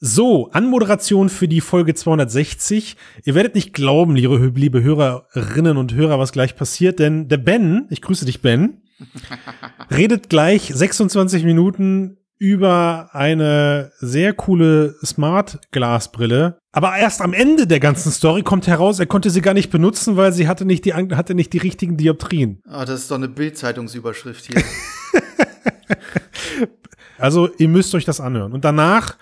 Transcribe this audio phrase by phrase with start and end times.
[0.00, 2.96] So, Anmoderation für die Folge 260.
[3.24, 7.88] Ihr werdet nicht glauben, liebe, liebe Hörerinnen und Hörer, was gleich passiert, denn der Ben,
[7.90, 8.82] ich grüße dich, Ben,
[9.90, 16.58] redet gleich 26 Minuten über eine sehr coole Smart-Glasbrille.
[16.70, 20.16] Aber erst am Ende der ganzen Story kommt heraus, er konnte sie gar nicht benutzen,
[20.16, 22.62] weil sie hatte nicht die, hatte nicht die richtigen Dioptrien.
[22.68, 24.62] Ah, oh, das ist doch eine Bildzeitungsüberschrift hier.
[27.18, 28.52] also, ihr müsst euch das anhören.
[28.52, 29.16] Und danach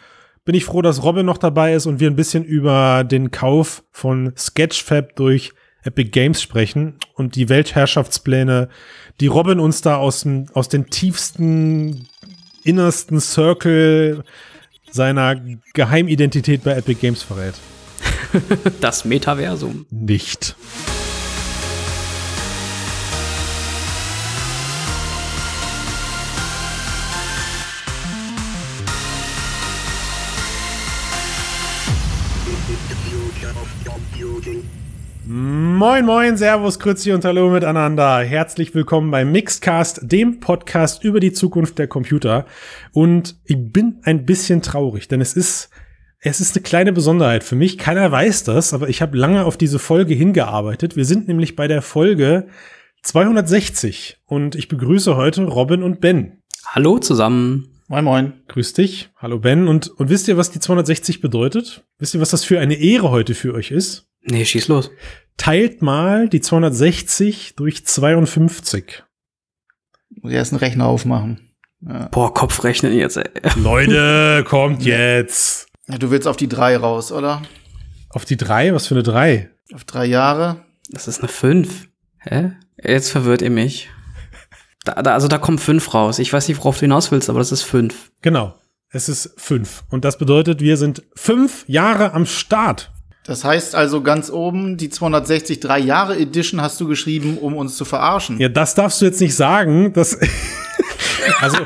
[0.46, 3.82] bin ich froh, dass Robin noch dabei ist und wir ein bisschen über den Kauf
[3.90, 5.52] von Sketchfab durch
[5.82, 8.68] Epic Games sprechen und die Weltherrschaftspläne,
[9.20, 12.08] die Robin uns da aus, dem, aus den tiefsten,
[12.62, 14.22] innersten Circle
[14.90, 15.36] seiner
[15.74, 17.54] Geheimidentität bei Epic Games verrät.
[18.80, 19.86] Das Metaversum.
[19.90, 20.56] Nicht.
[35.38, 38.20] Moin, moin, Servus, Grüezi und Hallo miteinander.
[38.20, 42.46] Herzlich willkommen beim Mixedcast, dem Podcast über die Zukunft der Computer.
[42.92, 45.68] Und ich bin ein bisschen traurig, denn es ist,
[46.20, 47.76] es ist eine kleine Besonderheit für mich.
[47.76, 50.96] Keiner weiß das, aber ich habe lange auf diese Folge hingearbeitet.
[50.96, 52.48] Wir sind nämlich bei der Folge
[53.02, 56.40] 260 und ich begrüße heute Robin und Ben.
[56.64, 57.82] Hallo zusammen.
[57.88, 58.32] Moin, moin.
[58.48, 59.10] Grüß dich.
[59.16, 59.68] Hallo Ben.
[59.68, 61.84] Und, und wisst ihr, was die 260 bedeutet?
[61.98, 64.08] Wisst ihr, was das für eine Ehre heute für euch ist?
[64.22, 64.90] Nee, schieß los.
[65.36, 69.02] Teilt mal die 260 durch 52.
[70.22, 71.52] Muss ich erst einen Rechner aufmachen.
[71.80, 72.08] Ja.
[72.08, 73.30] Boah, Kopfrechnen jetzt, ey.
[73.56, 75.68] Leute, kommt jetzt.
[75.88, 77.42] Ja, du willst auf die drei raus, oder?
[78.08, 78.72] Auf die drei?
[78.74, 79.50] Was für eine drei?
[79.74, 80.64] Auf drei Jahre.
[80.90, 81.88] Das ist eine fünf.
[82.20, 82.52] Hä?
[82.82, 83.90] Jetzt verwirrt ihr mich.
[84.84, 86.18] Da, da, also da kommen fünf raus.
[86.18, 88.12] Ich weiß nicht, worauf du hinaus willst, aber das ist fünf.
[88.22, 88.54] Genau.
[88.90, 89.84] Es ist fünf.
[89.90, 92.92] Und das bedeutet, wir sind fünf Jahre am Start.
[93.26, 97.84] Das heißt also ganz oben, die 263 Jahre Edition hast du geschrieben, um uns zu
[97.84, 98.38] verarschen.
[98.38, 99.92] Ja, das darfst du jetzt nicht sagen.
[99.92, 100.16] Das
[101.40, 101.58] Also,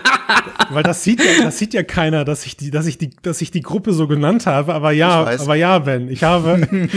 [0.70, 3.40] weil das sieht ja, das sieht ja keiner, dass ich die, dass ich die, dass
[3.40, 4.74] ich die Gruppe so genannt habe.
[4.74, 6.68] Aber ja, aber ja, Ben, ich habe,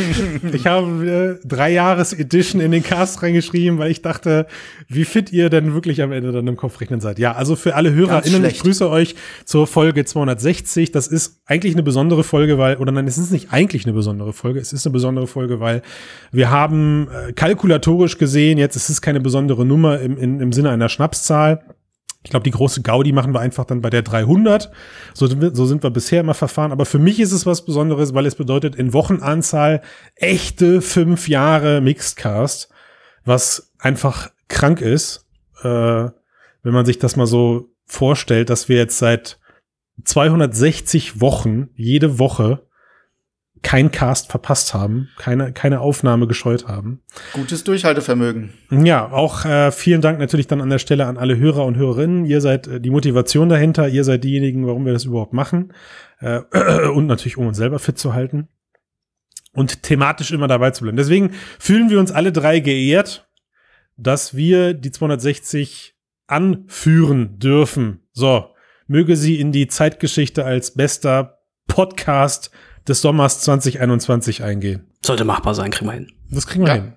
[0.54, 4.48] ich habe äh, drei Jahres Edition in den Cast reingeschrieben, weil ich dachte,
[4.88, 7.20] wie fit ihr denn wirklich am Ende dann im Kopfrechnen seid.
[7.20, 9.16] Ja, also für alle HörerInnen, ich grüße euch
[9.46, 10.92] zur Folge 260.
[10.92, 14.34] Das ist eigentlich eine besondere Folge, weil, oder nein, es ist nicht eigentlich eine besondere
[14.34, 14.60] Folge.
[14.60, 15.82] Es ist eine besondere Folge, weil
[16.32, 20.70] wir haben äh, kalkulatorisch gesehen, jetzt ist es keine besondere Nummer im, im, im Sinne
[20.70, 21.64] einer Schnapszahl.
[22.24, 24.72] Ich glaube, die große Gaudi machen wir einfach dann bei der 300.
[25.14, 26.72] So sind, wir, so sind wir bisher immer verfahren.
[26.72, 29.82] Aber für mich ist es was Besonderes, weil es bedeutet in Wochenanzahl
[30.16, 32.70] echte fünf Jahre Mixedcast,
[33.26, 35.28] was einfach krank ist,
[35.64, 35.68] äh,
[36.64, 39.40] wenn man sich das mal so vorstellt, dass wir jetzt seit
[40.06, 42.66] 260 Wochen jede Woche
[43.64, 47.02] kein Cast verpasst haben, keine, keine Aufnahme gescheut haben.
[47.32, 48.54] Gutes Durchhaltevermögen.
[48.70, 52.26] Ja, auch äh, vielen Dank natürlich dann an der Stelle an alle Hörer und Hörerinnen.
[52.26, 55.74] Ihr seid äh, die Motivation dahinter, ihr seid diejenigen, warum wir das überhaupt machen.
[56.20, 56.42] Äh,
[56.94, 58.50] und natürlich, um uns selber fit zu halten.
[59.54, 60.98] Und thematisch immer dabei zu bleiben.
[60.98, 63.30] Deswegen fühlen wir uns alle drei geehrt,
[63.98, 65.96] dass wir die 260
[66.28, 68.02] anführen dürfen.
[68.12, 68.50] So,
[68.88, 72.52] möge sie in die Zeitgeschichte als bester Podcast
[72.88, 74.88] des Sommers 2021 eingehen.
[75.06, 76.08] Sollte machbar sein, kriegen wir hin.
[76.32, 76.82] Das kriegen wir ja.
[76.82, 76.94] hin.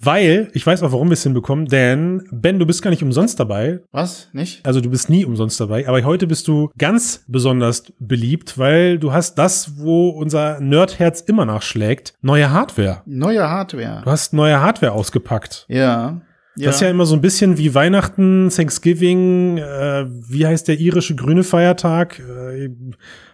[0.00, 3.40] Weil, ich weiß auch, warum wir es hinbekommen, denn Ben, du bist gar nicht umsonst
[3.40, 3.80] dabei.
[3.90, 4.28] Was?
[4.32, 4.64] Nicht?
[4.66, 9.12] Also du bist nie umsonst dabei, aber heute bist du ganz besonders beliebt, weil du
[9.12, 13.02] hast das, wo unser Nerdherz immer nachschlägt, neue Hardware.
[13.06, 14.02] Neue Hardware.
[14.04, 15.64] Du hast neue Hardware ausgepackt.
[15.68, 16.20] Ja.
[16.56, 16.66] Ja.
[16.66, 21.16] Das ist ja immer so ein bisschen wie Weihnachten, Thanksgiving, äh, wie heißt der irische
[21.16, 22.70] grüne Feiertag, äh,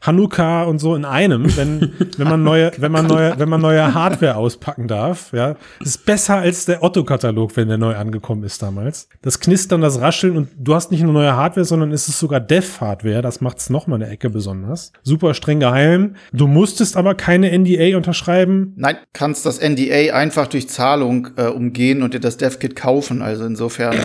[0.00, 3.94] Hanukkah und so in einem, wenn, wenn man neue, wenn man neue, wenn man neue
[3.94, 5.56] Hardware auspacken darf, ja.
[5.78, 9.08] Das ist besser als der Otto-Katalog, wenn der neu angekommen ist damals.
[9.22, 12.40] Das Knistern, das Rascheln und du hast nicht nur neue Hardware, sondern es ist sogar
[12.40, 14.92] Dev-Hardware, das macht's noch mal eine Ecke besonders.
[15.02, 16.16] Super streng geheim.
[16.32, 18.74] Du musstest aber keine NDA unterschreiben.
[18.76, 23.22] Nein, kannst das NDA einfach durch Zahlung äh, umgehen und dir das Dev-Kit kaufen kaufen,
[23.22, 23.96] also insofern.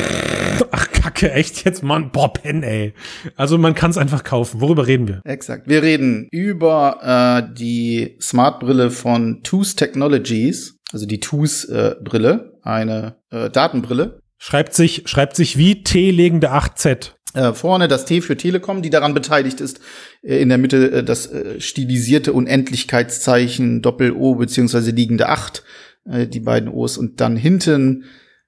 [0.71, 2.95] Ach, Kacke, echt jetzt, Mann, boah, Pen, ey.
[3.35, 4.59] Also man kann es einfach kaufen.
[4.59, 5.21] Worüber reden wir?
[5.23, 5.69] Exakt.
[5.69, 13.51] Wir reden über äh, die Smart-Brille von TOOS Technologies, also die TOOS-Brille, äh, eine äh,
[13.51, 14.19] Datenbrille.
[14.39, 17.11] Schreibt sich, schreibt sich wie T-legende 8Z.
[17.35, 19.81] Äh, vorne das T für Telekom, die daran beteiligt ist.
[20.23, 25.63] Äh, in der Mitte äh, das äh, stilisierte Unendlichkeitszeichen Doppel-O beziehungsweise liegende 8,
[26.09, 26.97] äh, die beiden O's.
[26.97, 28.05] Und dann hinten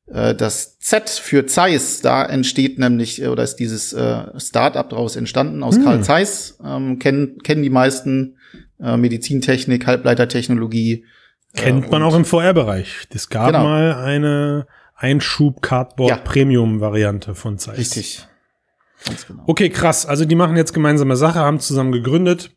[0.07, 5.15] Äh, das Z für Zeiss, da entsteht nämlich, äh, oder ist dieses äh, Start-up daraus
[5.15, 5.83] entstanden aus hm.
[5.83, 8.38] Karl Zeiss, ähm, kennen, kennen die meisten
[8.80, 11.06] äh, Medizintechnik, Halbleitertechnologie.
[11.56, 13.07] Kennt man auch im VR-Bereich.
[13.13, 13.63] Es gab genau.
[13.63, 17.77] mal eine Einschub-Cardboard-Premium-Variante von Zeiss.
[17.77, 18.27] Richtig.
[19.27, 19.44] Genau.
[19.48, 20.06] Okay, krass.
[20.06, 22.51] Also die machen jetzt gemeinsame Sache, haben zusammen gegründet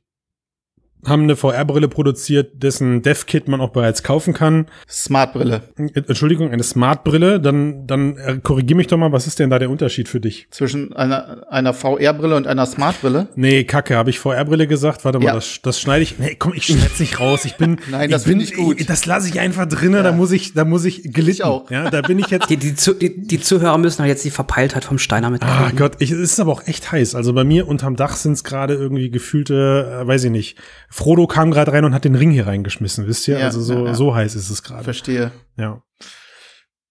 [1.07, 4.67] haben eine VR-Brille produziert, dessen Dev-Kit man auch bereits kaufen kann.
[4.89, 5.63] Smart-Brille.
[5.77, 7.41] Entschuldigung, eine Smart-Brille.
[7.41, 10.47] Dann, dann äh, korrigier mich doch mal, was ist denn da der Unterschied für dich?
[10.51, 13.29] Zwischen einer, einer VR-Brille und einer Smart-Brille?
[13.35, 15.05] Nee, Kacke, habe ich VR-Brille gesagt?
[15.05, 15.35] Warte mal, ja.
[15.35, 16.19] das, das schneide ich.
[16.19, 17.45] Nee, komm, ich schneid's nicht raus.
[17.45, 17.79] Ich bin.
[17.91, 18.89] Nein, das finde ich gut.
[18.89, 20.03] Das lasse ich einfach drinnen, ja.
[20.03, 21.31] da muss ich, da muss ich gelitten.
[21.31, 21.71] Ich auch.
[21.71, 22.51] Ja, da bin ich jetzt.
[22.51, 25.43] Die, die, die, die Zuhörer müssen auch jetzt die Verpeiltheit vom Steiner mit.
[25.43, 27.15] Ah Gott, ich, es ist aber auch echt heiß.
[27.15, 30.59] Also bei mir unterm Dach sind es gerade irgendwie gefühlte, äh, weiß ich nicht.
[30.91, 33.39] Frodo kam gerade rein und hat den Ring hier reingeschmissen, wisst ihr?
[33.39, 34.85] Ja, also so, ja, so heiß ist es gerade.
[34.85, 35.33] Verstehe.
[35.57, 35.83] Ja.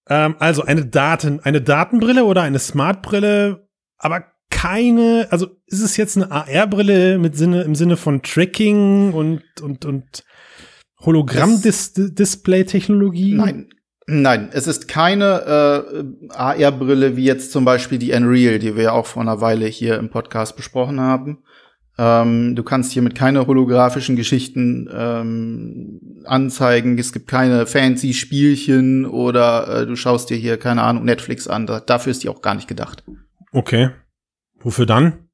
[0.07, 3.68] Ähm, also eine Daten, eine Datenbrille oder eine Smartbrille,
[3.98, 9.44] aber keine, also ist es jetzt eine AR-Brille mit Sinne, im Sinne von Tracking und,
[9.62, 10.24] und, und
[11.02, 13.36] Hologramm-Display-Technologie?
[13.36, 13.69] Nein,
[14.12, 16.04] Nein, es ist keine äh,
[16.34, 20.00] AR-Brille wie jetzt zum Beispiel die Unreal, die wir ja auch vor einer Weile hier
[20.00, 21.44] im Podcast besprochen haben.
[22.01, 26.98] Ähm, du kannst hiermit keine holographischen Geschichten ähm, anzeigen.
[26.98, 31.68] Es gibt keine fancy Spielchen oder äh, du schaust dir hier, keine Ahnung, Netflix an.
[31.68, 33.04] Da, dafür ist die auch gar nicht gedacht.
[33.51, 33.90] Okay.
[34.62, 35.28] Wofür dann?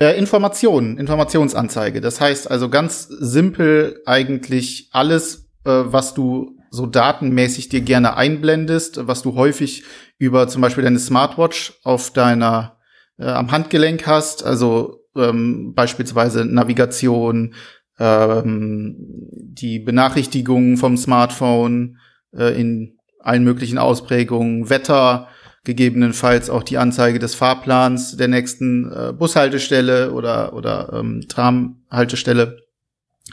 [0.00, 2.00] Äh, Informationen, Informationsanzeige.
[2.00, 9.06] Das heißt also ganz simpel eigentlich alles, äh, was du so datenmäßig dir gerne einblendest,
[9.06, 9.84] was du häufig
[10.18, 12.78] über zum Beispiel deine Smartwatch auf deiner
[13.16, 17.54] äh, am Handgelenk hast, also ähm, beispielsweise Navigation,
[17.98, 18.96] ähm,
[19.32, 21.98] die Benachrichtigungen vom Smartphone
[22.32, 25.28] äh, in allen möglichen Ausprägungen, Wetter,
[25.64, 32.58] gegebenenfalls auch die Anzeige des Fahrplans der nächsten äh, Bushaltestelle oder, oder ähm, Tramhaltestelle,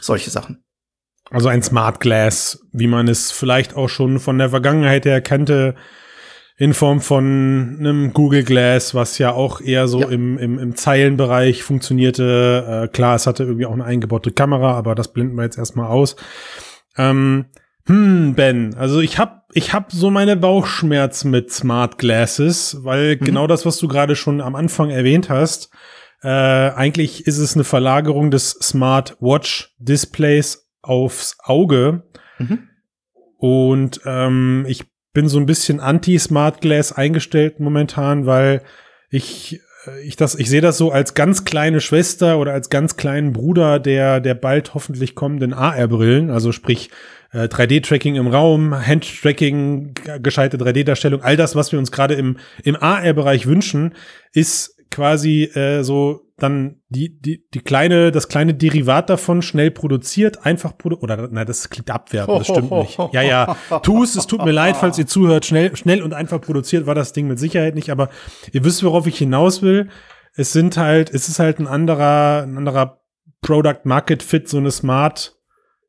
[0.00, 0.62] solche Sachen.
[1.30, 5.76] Also ein Smart Glass, wie man es vielleicht auch schon von der Vergangenheit her kannte,
[6.58, 10.08] in Form von einem Google Glass, was ja auch eher so ja.
[10.08, 12.84] im, im, im Zeilenbereich funktionierte.
[12.84, 15.88] Äh, klar, es hatte irgendwie auch eine eingebaute Kamera, aber das blenden wir jetzt erstmal
[15.88, 16.16] aus.
[16.96, 17.46] Ähm,
[17.86, 23.24] hm, Ben, also ich hab, ich hab so meine Bauchschmerzen mit Smart Glasses, weil mhm.
[23.24, 25.70] genau das, was du gerade schon am Anfang erwähnt hast,
[26.22, 32.02] äh, eigentlich ist es eine Verlagerung des Smart Watch Displays aufs Auge.
[32.38, 32.68] Mhm.
[33.38, 34.84] Und ähm, ich
[35.16, 38.60] bin so ein bisschen anti-Smart Glass eingestellt momentan, weil
[39.08, 42.98] ich äh, ich das ich sehe das so als ganz kleine Schwester oder als ganz
[42.98, 46.90] kleinen Bruder der der bald hoffentlich kommenden AR Brillen, also sprich
[47.32, 52.76] äh, 3D-Tracking im Raum, Hand-Tracking, gescheite 3D-Darstellung, all das, was wir uns gerade im, im
[52.76, 53.94] AR-Bereich wünschen,
[54.34, 60.46] ist quasi äh, so dann die, die, die kleine, das kleine Derivat davon schnell produziert,
[60.46, 62.98] einfach produziert, oder, nein, das klingt abwertend, das stimmt nicht.
[63.12, 66.40] Ja, ja, tu es, es tut mir leid, falls ihr zuhört, schnell, schnell und einfach
[66.40, 68.08] produziert war das Ding mit Sicherheit nicht, aber
[68.52, 69.88] ihr wisst, worauf ich hinaus will.
[70.34, 73.02] Es sind halt, es ist halt ein anderer, ein anderer
[73.42, 75.36] Product Market Fit, so eine Smart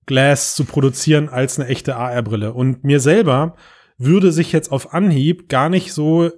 [0.05, 2.53] Glass zu produzieren als eine echte AR-Brille.
[2.53, 3.55] Und mir selber
[3.97, 6.29] würde sich jetzt auf Anhieb gar nicht so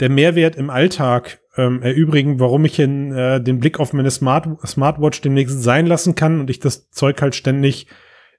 [0.00, 4.46] der Mehrwert im Alltag ähm, erübrigen, warum ich in, äh, den Blick auf meine Smart
[4.64, 7.88] Smartwatch demnächst sein lassen kann und ich das Zeug halt ständig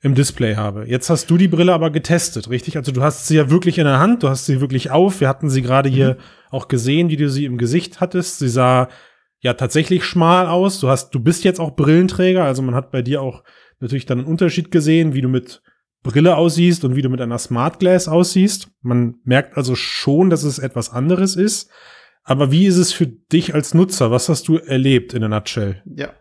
[0.01, 0.85] im Display habe.
[0.87, 2.77] Jetzt hast du die Brille aber getestet, richtig?
[2.77, 5.19] Also du hast sie ja wirklich in der Hand, du hast sie wirklich auf.
[5.19, 5.93] Wir hatten sie gerade mhm.
[5.93, 6.17] hier
[6.49, 8.39] auch gesehen, wie du sie im Gesicht hattest.
[8.39, 8.87] Sie sah
[9.41, 10.79] ja tatsächlich schmal aus.
[10.79, 13.43] Du hast, du bist jetzt auch Brillenträger, also man hat bei dir auch
[13.81, 15.61] natürlich dann einen Unterschied gesehen, wie du mit
[16.03, 18.69] Brille aussiehst und wie du mit einer Smart Glass aussiehst.
[18.81, 21.69] Man merkt also schon, dass es etwas anderes ist.
[22.23, 24.11] Aber wie ist es für dich als Nutzer?
[24.11, 25.81] Was hast du erlebt in der Nutshell?
[25.95, 26.13] Ja.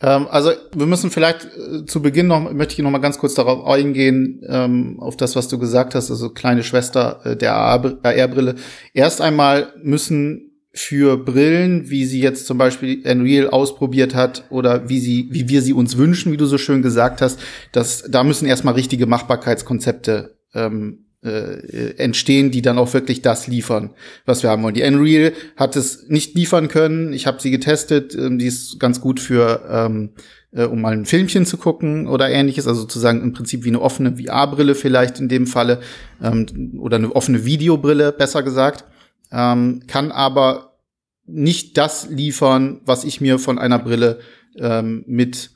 [0.00, 3.34] Ähm, also wir müssen vielleicht äh, zu Beginn noch, möchte ich noch mal ganz kurz
[3.34, 8.56] darauf eingehen, ähm, auf das, was du gesagt hast, also kleine Schwester äh, der AR-Brille.
[8.92, 15.00] Erst einmal müssen für Brillen, wie sie jetzt zum Beispiel Unreal ausprobiert hat oder wie
[15.00, 17.38] sie, wie wir sie uns wünschen, wie du so schön gesagt hast,
[17.72, 23.90] dass da müssen erstmal richtige Machbarkeitskonzepte ähm, äh, entstehen, die dann auch wirklich das liefern,
[24.24, 24.74] was wir haben wollen.
[24.74, 27.12] Die Unreal hat es nicht liefern können.
[27.12, 28.14] Ich habe sie getestet.
[28.14, 30.10] Ähm, die ist ganz gut für, ähm,
[30.52, 32.66] äh, um mal ein Filmchen zu gucken oder ähnliches.
[32.66, 35.80] Also sozusagen im Prinzip wie eine offene VR-Brille vielleicht in dem Falle
[36.22, 38.84] ähm, oder eine offene Videobrille, besser gesagt
[39.32, 40.76] ähm, kann aber
[41.26, 44.20] nicht das liefern, was ich mir von einer Brille
[44.56, 45.50] ähm, mit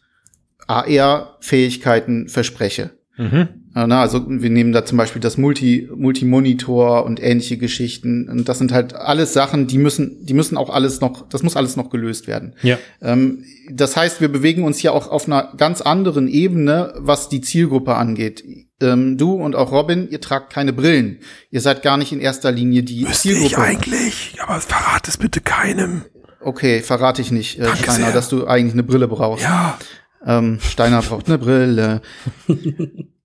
[0.66, 2.90] AR-Fähigkeiten verspreche.
[3.16, 3.48] Mhm.
[3.84, 8.26] Na, also wir nehmen da zum Beispiel das Multi, Multimonitor und ähnliche Geschichten.
[8.26, 11.56] Und das sind halt alles Sachen, die müssen, die müssen auch alles noch, das muss
[11.56, 12.54] alles noch gelöst werden.
[12.62, 12.78] Ja.
[13.02, 17.42] Ähm, das heißt, wir bewegen uns hier auch auf einer ganz anderen Ebene, was die
[17.42, 18.42] Zielgruppe angeht.
[18.80, 21.18] Ähm, du und auch Robin, ihr tragt keine Brillen.
[21.50, 23.46] Ihr seid gar nicht in erster Linie die Müsste Zielgruppe.
[23.46, 26.06] Ich eigentlich, aber verrat es bitte keinem.
[26.40, 29.44] Okay, verrate ich nicht, äh, Steiner, dass du eigentlich eine Brille brauchst.
[29.44, 29.78] Ja.
[30.24, 32.00] Ähm, Steiner braucht eine Brille.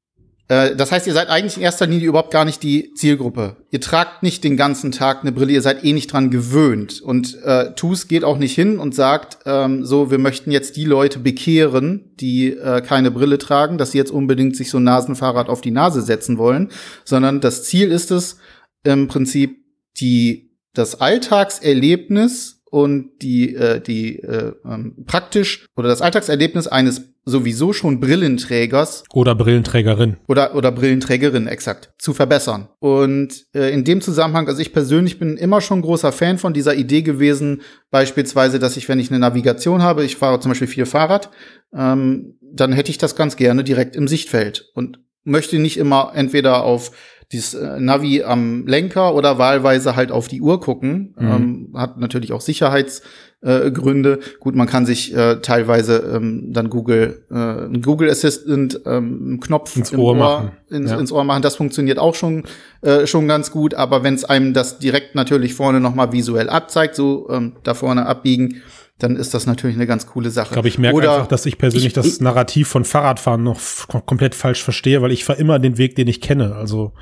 [0.51, 3.55] Äh, das heißt, ihr seid eigentlich in erster Linie überhaupt gar nicht die Zielgruppe.
[3.71, 6.99] Ihr tragt nicht den ganzen Tag eine Brille, ihr seid eh nicht dran gewöhnt.
[6.99, 10.83] Und äh, TUS geht auch nicht hin und sagt, ähm, so, wir möchten jetzt die
[10.83, 15.47] Leute bekehren, die äh, keine Brille tragen, dass sie jetzt unbedingt sich so ein Nasenfahrrad
[15.47, 16.69] auf die Nase setzen wollen,
[17.05, 18.35] sondern das Ziel ist es,
[18.83, 19.55] im Prinzip
[20.01, 27.73] die, das Alltagserlebnis und die, äh, die äh, ähm, praktisch oder das Alltagserlebnis eines sowieso
[27.73, 32.69] schon Brillenträgers oder Brillenträgerin oder oder Brillenträgerin exakt zu verbessern.
[32.79, 36.73] Und äh, in dem Zusammenhang, also ich persönlich bin immer schon großer Fan von dieser
[36.73, 37.61] Idee gewesen,
[37.91, 41.29] beispielsweise, dass ich, wenn ich eine Navigation habe, ich fahre zum Beispiel viel Fahrrad,
[41.75, 46.63] ähm, dann hätte ich das ganz gerne direkt im Sichtfeld und möchte nicht immer entweder
[46.63, 46.91] auf
[47.31, 51.15] dieses äh, Navi am Lenker oder wahlweise halt auf die Uhr gucken.
[51.17, 51.27] Mhm.
[51.27, 54.13] Ähm, hat natürlich auch Sicherheitsgründe.
[54.13, 59.75] Äh, Gut, man kann sich äh, teilweise ähm, dann Google, äh, Google Assistant ähm, Knopf
[59.75, 60.51] ins Ohr, Ohr, machen.
[60.69, 60.99] Ins, ja.
[60.99, 61.41] ins, Ohr machen.
[61.41, 62.43] Das funktioniert auch schon
[62.81, 63.73] äh, schon ganz gut.
[63.73, 67.73] Aber wenn es einem das direkt natürlich vorne noch mal visuell abzeigt, so ähm, da
[67.73, 68.61] vorne abbiegen,
[69.03, 70.47] dann ist das natürlich eine ganz coole Sache.
[70.47, 73.59] Ich glaube, ich merke Oder einfach, dass ich persönlich ich, das Narrativ von Fahrradfahren noch
[74.05, 76.55] komplett falsch verstehe, weil ich fahre immer den Weg, den ich kenne.
[76.55, 76.93] Also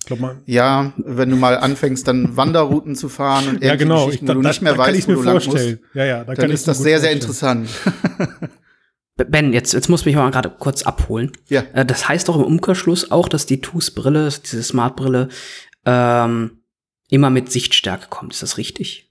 [0.00, 0.36] ich glaube mal.
[0.46, 4.08] Ja, wenn du mal anfängst, dann Wanderrouten zu fahren und ja, genau.
[4.10, 6.50] ich, da, du nicht mehr da, weißt, wo du lang musst, ja, ja, da dann
[6.50, 7.68] ist das sehr, sehr interessant.
[9.28, 11.32] Ben, jetzt, jetzt muss mich mal gerade kurz abholen.
[11.48, 11.62] Ja.
[11.74, 15.28] Äh, das heißt doch im Umkehrschluss auch, dass die TUS-Brille, diese Smart-Brille,
[15.84, 16.62] ähm,
[17.10, 18.32] immer mit Sichtstärke kommt.
[18.32, 19.09] Ist das richtig?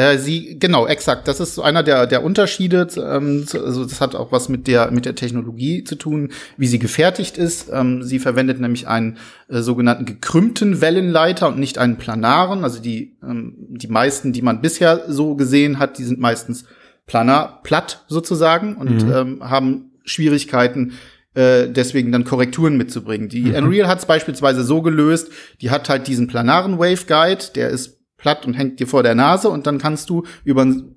[0.00, 1.28] Äh, sie, genau, exakt.
[1.28, 2.88] Das ist so einer der, der Unterschiede.
[2.96, 6.78] Ähm, also das hat auch was mit der, mit der Technologie zu tun, wie sie
[6.78, 7.68] gefertigt ist.
[7.70, 12.64] Ähm, sie verwendet nämlich einen äh, sogenannten gekrümmten Wellenleiter und nicht einen planaren.
[12.64, 16.64] Also die, ähm, die meisten, die man bisher so gesehen hat, die sind meistens
[17.04, 19.12] planar, platt sozusagen und mhm.
[19.12, 20.92] ähm, haben Schwierigkeiten,
[21.34, 23.28] äh, deswegen dann Korrekturen mitzubringen.
[23.28, 23.66] Die mhm.
[23.66, 25.30] Unreal hat es beispielsweise so gelöst,
[25.60, 29.48] die hat halt diesen planaren Waveguide, der ist platt und hängt dir vor der Nase
[29.48, 30.94] und dann kannst du über ein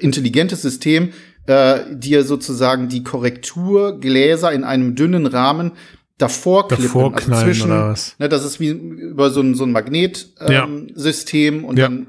[0.00, 1.12] intelligentes System
[1.46, 5.72] äh, dir sozusagen die Korrekturgläser in einem dünnen Rahmen
[6.18, 8.16] davor klippen, davor also zwischen, oder was?
[8.18, 11.68] Ne, das ist wie über so ein, so ein Magnetsystem ähm, ja.
[11.68, 11.88] und ja.
[11.88, 12.06] dann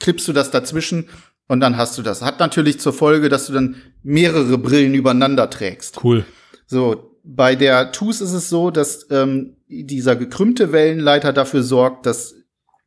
[0.00, 1.08] klippst du das dazwischen
[1.46, 2.22] und dann hast du das.
[2.22, 6.02] Hat natürlich zur Folge, dass du dann mehrere Brillen übereinander trägst.
[6.02, 6.24] Cool.
[6.66, 12.34] So, bei der TUS ist es so, dass ähm, dieser gekrümmte Wellenleiter dafür sorgt, dass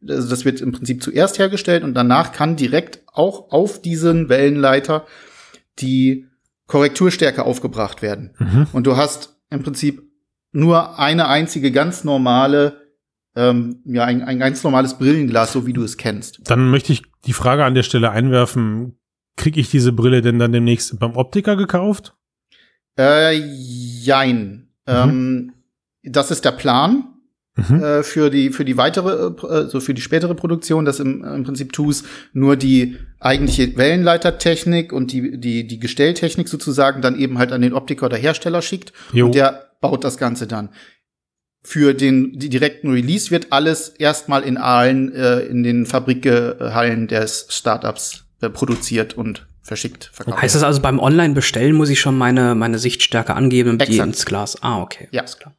[0.08, 5.06] also das wird im Prinzip zuerst hergestellt und danach kann direkt auch auf diesen Wellenleiter
[5.80, 6.28] die
[6.68, 8.34] Korrekturstärke aufgebracht werden.
[8.40, 8.68] Mhm.
[8.72, 10.02] Und du hast im Prinzip
[10.52, 12.82] nur eine einzige ganz normale,
[13.36, 16.40] ähm, ja, ein, ein ganz normales Brillenglas, so wie du es kennst.
[16.46, 18.98] Dann möchte ich die Frage an der Stelle einwerfen,
[19.38, 22.16] kriege ich diese Brille denn dann demnächst beim Optiker gekauft?
[22.98, 24.70] Äh, jein.
[24.88, 24.94] Mhm.
[24.94, 25.54] Ähm,
[26.04, 27.11] das ist der Plan
[27.70, 27.84] mhm.
[27.84, 31.44] äh, für die für die weitere äh, so für die spätere Produktion, dass im, im
[31.44, 32.04] Prinzip TUS
[32.34, 37.74] nur die eigentliche Wellenleitertechnik und die die die Gestelltechnik sozusagen dann eben halt an den
[37.74, 39.26] Optiker oder Hersteller schickt jo.
[39.28, 40.70] und der baut das Ganze dann.
[41.64, 47.48] Für den die direkten Release wird alles erstmal in Aalen äh, in den Fabrikhallen des
[47.50, 50.10] Startups äh, produziert und verschickt.
[50.12, 50.42] Verkauft.
[50.42, 54.26] Heißt das also beim Online-Bestellen muss ich schon meine, meine Sichtstärke angeben und die ins
[54.26, 54.62] Glas?
[54.62, 55.08] Ah, okay.
[55.12, 55.54] Ja, ist klar.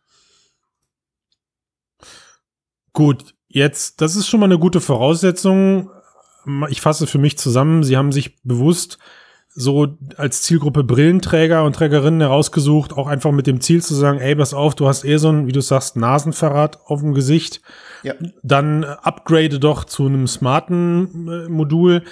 [2.93, 5.91] Gut, jetzt, das ist schon mal eine gute Voraussetzung.
[6.69, 7.85] Ich fasse für mich zusammen.
[7.85, 8.99] Sie haben sich bewusst
[9.55, 14.35] so als Zielgruppe Brillenträger und Trägerinnen herausgesucht, auch einfach mit dem Ziel zu sagen, ey,
[14.35, 17.61] pass auf, du hast eh so ein, wie du sagst, Nasenverrat auf dem Gesicht.
[18.03, 18.15] Ja.
[18.43, 22.03] Dann upgrade doch zu einem smarten äh, Modul.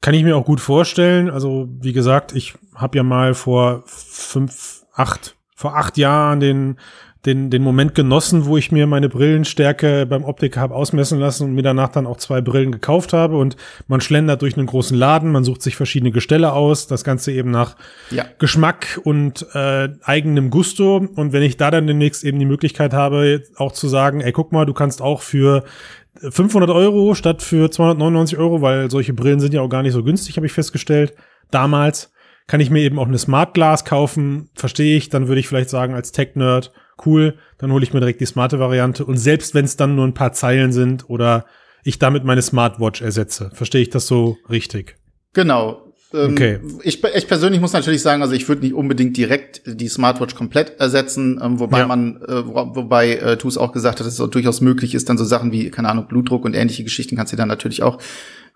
[0.00, 1.28] Kann ich mir auch gut vorstellen.
[1.28, 6.78] Also, wie gesagt, ich habe ja mal vor fünf, acht, vor acht Jahren den
[7.26, 11.54] den, den Moment genossen, wo ich mir meine Brillenstärke beim Optiker habe ausmessen lassen und
[11.54, 13.36] mir danach dann auch zwei Brillen gekauft habe.
[13.36, 13.56] Und
[13.88, 17.50] man schlendert durch einen großen Laden, man sucht sich verschiedene Gestelle aus, das Ganze eben
[17.50, 17.76] nach
[18.10, 18.24] ja.
[18.38, 20.96] Geschmack und äh, eigenem Gusto.
[20.96, 24.52] Und wenn ich da dann demnächst eben die Möglichkeit habe, auch zu sagen, ey, guck
[24.52, 25.64] mal, du kannst auch für
[26.20, 30.02] 500 Euro statt für 299 Euro, weil solche Brillen sind ja auch gar nicht so
[30.02, 31.14] günstig, habe ich festgestellt,
[31.50, 32.12] damals,
[32.46, 35.70] kann ich mir eben auch eine Smart Glass kaufen, verstehe ich, dann würde ich vielleicht
[35.70, 36.72] sagen, als Tech-Nerd,
[37.06, 39.04] cool, dann hole ich mir direkt die smarte Variante.
[39.04, 41.46] Und selbst wenn es dann nur ein paar Zeilen sind oder
[41.84, 44.96] ich damit meine Smartwatch ersetze, verstehe ich das so richtig?
[45.32, 45.88] Genau.
[46.14, 46.60] Ähm, okay.
[46.82, 50.80] Ich, ich persönlich muss natürlich sagen, also ich würde nicht unbedingt direkt die Smartwatch komplett
[50.80, 51.86] ersetzen, ähm, wobei ja.
[51.86, 55.08] man, äh, wo, wobei äh, Tus auch gesagt hat, dass es auch durchaus möglich ist,
[55.08, 57.98] dann so Sachen wie, keine Ahnung, Blutdruck und ähnliche Geschichten kannst du dann natürlich auch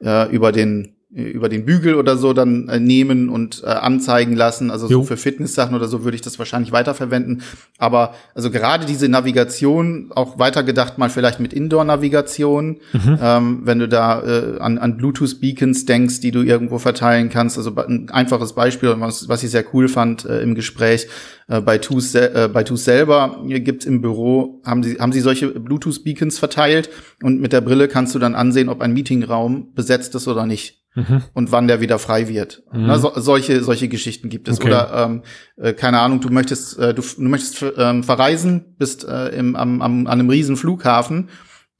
[0.02, 4.70] äh, über den über den Bügel oder so dann äh, nehmen und äh, anzeigen lassen.
[4.70, 7.42] Also so für Fitness-Sachen oder so würde ich das wahrscheinlich weiterverwenden.
[7.76, 13.18] Aber also gerade diese Navigation, auch weitergedacht mal vielleicht mit Indoor-Navigation, mhm.
[13.20, 17.58] ähm, wenn du da äh, an, an Bluetooth-Beacons denkst, die du irgendwo verteilen kannst.
[17.58, 21.08] Also ein einfaches Beispiel, was, was ich sehr cool fand äh, im Gespräch,
[21.48, 25.48] äh, bei TUS, äh, bei TUS selber gibt's im Büro, haben sie, haben sie solche
[25.48, 26.88] Bluetooth-Beacons verteilt
[27.22, 30.81] und mit der Brille kannst du dann ansehen, ob ein Meetingraum besetzt ist oder nicht
[30.94, 31.22] mhm.
[31.34, 32.62] und wann der wieder frei wird.
[32.72, 32.86] Mhm.
[32.86, 34.58] Na, so, solche, solche Geschichten gibt es.
[34.58, 34.68] Okay.
[34.68, 35.22] Oder ähm,
[35.56, 39.82] äh, keine Ahnung, du möchtest, äh, du, du möchtest ähm, verreisen, bist äh, im, am,
[39.82, 41.28] am, an einem riesen Flughafen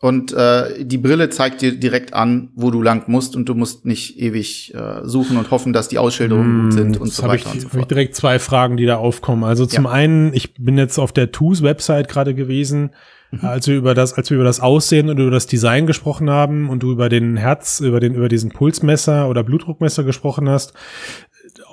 [0.02, 3.86] und äh, die Brille zeigt dir direkt an, wo du lang musst und du musst
[3.86, 7.46] nicht ewig äh, suchen und hoffen, dass die Ausschilderungen gut sind und so weiter ich,
[7.46, 7.72] und so fort.
[7.74, 9.44] Hab ich direkt zwei Fragen, die da aufkommen.
[9.44, 9.90] Also zum ja.
[9.92, 12.90] einen, ich bin jetzt auf der TOOS Website gerade gewesen
[13.32, 13.46] Mhm.
[13.46, 16.68] Als wir über das, als wir über das Aussehen und über das Design gesprochen haben
[16.68, 20.74] und du über den Herz, über den, über diesen Pulsmesser oder Blutdruckmesser gesprochen hast,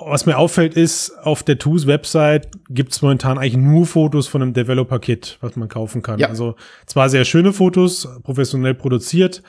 [0.04, 4.42] was mir auffällt ist, auf der TOOS Website gibt es momentan eigentlich nur Fotos von
[4.42, 6.18] einem Developer-Kit, was man kaufen kann.
[6.18, 6.28] Ja.
[6.28, 9.42] Also zwar sehr schöne Fotos, professionell produziert,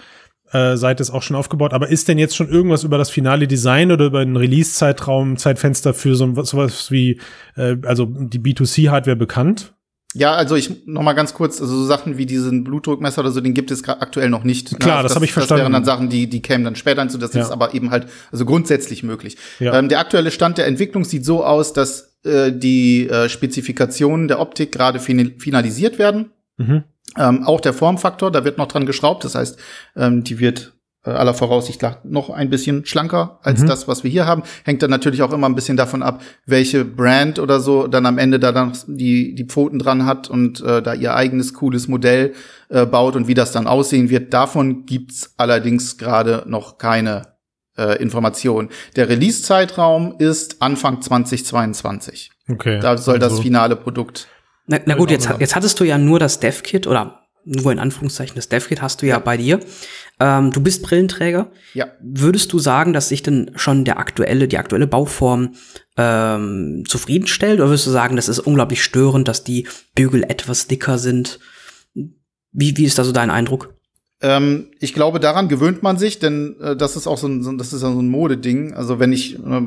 [0.52, 3.48] äh, Seite ist auch schon aufgebaut, aber ist denn jetzt schon irgendwas über das finale
[3.48, 7.20] Design oder über einen Release-Zeitraum, Zeitfenster für so sowas wie,
[7.56, 9.74] äh, also die B2C-Hardware bekannt?
[10.14, 13.40] Ja, also ich noch mal ganz kurz, also so Sachen wie diesen Blutdruckmesser oder so,
[13.40, 14.78] den gibt es aktuell noch nicht.
[14.80, 15.04] Klar, ne?
[15.04, 15.60] das, das habe ich verstanden.
[15.60, 17.18] Das wären dann Sachen, die die kämen dann später hinzu.
[17.18, 17.42] Das ja.
[17.42, 19.38] ist aber eben halt also grundsätzlich möglich.
[19.60, 19.74] Ja.
[19.74, 24.40] Ähm, der aktuelle Stand der Entwicklung sieht so aus, dass äh, die äh, Spezifikationen der
[24.40, 26.32] Optik gerade fin finalisiert werden.
[26.58, 26.84] Mhm.
[27.18, 29.24] Ähm, auch der Formfaktor, da wird noch dran geschraubt.
[29.24, 29.58] Das heißt,
[29.96, 33.68] ähm, die wird aller Voraussicht nach noch ein bisschen schlanker als mhm.
[33.68, 34.44] das, was wir hier haben.
[34.66, 38.18] Hängt dann natürlich auch immer ein bisschen davon ab, welche Brand oder so dann am
[38.18, 42.34] Ende da dann die, die Pfoten dran hat und äh, da ihr eigenes cooles Modell
[42.70, 44.34] äh, baut und wie das dann aussehen wird.
[44.34, 47.24] Davon gibt's allerdings gerade noch keine
[47.78, 48.70] äh, Information.
[48.96, 52.32] Der Release-Zeitraum ist Anfang 2022.
[52.50, 52.80] Okay.
[52.80, 54.28] Da soll also das finale Produkt.
[54.68, 58.36] Na, na gut, jetzt, jetzt hattest du ja nur das Dev-Kit oder nur in Anführungszeichen
[58.36, 59.20] das Dev-Kit hast du ja, ja.
[59.20, 59.60] bei dir.
[60.20, 61.52] Ähm, du bist Brillenträger.
[61.74, 61.88] Ja.
[62.02, 65.56] Würdest du sagen, dass sich denn schon der aktuelle, die aktuelle Bauform
[65.98, 67.60] ähm, zufriedenstellt?
[67.60, 71.40] Oder würdest du sagen, das ist unglaublich störend, dass die Bügel etwas dicker sind?
[71.94, 73.74] Wie, wie ist da so dein Eindruck?
[74.24, 77.52] Ähm, ich glaube, daran gewöhnt man sich, denn äh, das ist auch so ein, so,
[77.54, 78.74] das ist ja so ein Modeding.
[78.74, 79.62] Also wenn ich, äh,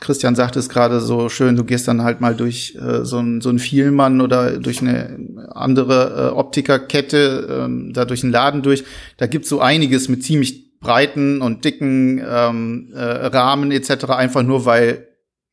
[0.00, 3.40] Christian sagte es gerade so schön, du gehst dann halt mal durch äh, so ein
[3.40, 5.16] so ein Vielmann oder durch eine
[5.50, 8.84] andere äh, Optikerkette, äh, da durch einen Laden durch.
[9.16, 14.06] Da gibt's so einiges mit ziemlich breiten und dicken ähm, äh, Rahmen etc.
[14.10, 15.08] Einfach nur, weil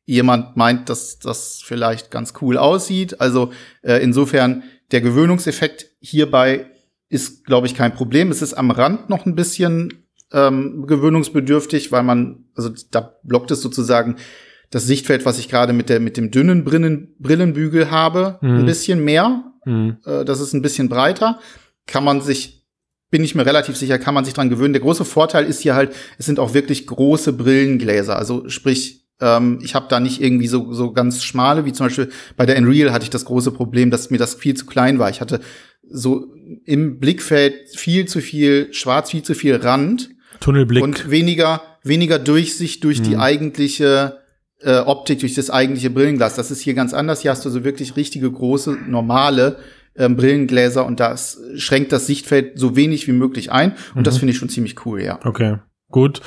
[0.06, 3.20] jemand meint, dass das vielleicht ganz cool aussieht.
[3.20, 6.68] Also äh, insofern der Gewöhnungseffekt hierbei
[7.10, 8.32] ist, glaube ich, kein Problem.
[8.32, 13.62] Es ist am Rand noch ein bisschen ähm, gewöhnungsbedürftig, weil man, also da blockt es
[13.62, 14.16] sozusagen
[14.70, 18.60] das Sichtfeld, was ich gerade mit der mit dem dünnen Brillen, Brillenbügel habe, mhm.
[18.60, 19.44] ein bisschen mehr.
[19.67, 19.97] Mhm.
[20.06, 21.39] Äh, das ist ein bisschen breiter.
[21.86, 22.65] Kann man sich,
[23.12, 24.73] bin ich mir relativ sicher, kann man sich dran gewöhnen.
[24.73, 28.17] Der große Vorteil ist hier halt, es sind auch wirklich große Brillengläser.
[28.17, 32.10] Also sprich, ähm, ich habe da nicht irgendwie so so ganz schmale, wie zum Beispiel
[32.36, 35.10] bei der Unreal hatte ich das große Problem, dass mir das viel zu klein war.
[35.10, 35.39] Ich hatte
[35.89, 36.27] so
[36.65, 40.10] im Blickfeld viel zu viel Schwarz, viel zu viel Rand.
[40.39, 40.84] Tunnelblick.
[40.84, 43.03] Und weniger, weniger Durchsicht durch mhm.
[43.03, 44.19] die eigentliche
[44.62, 46.36] äh, Optik, durch das eigentliche Brillenglas.
[46.36, 47.22] Das ist hier ganz anders.
[47.22, 49.58] Hier hast du so wirklich richtige große, normale
[49.96, 53.74] ähm, Brillengläser und das schränkt das Sichtfeld so wenig wie möglich ein.
[53.93, 54.04] Und mhm.
[54.04, 55.20] das finde ich schon ziemlich cool, ja.
[55.24, 55.58] Okay,
[55.89, 56.22] gut.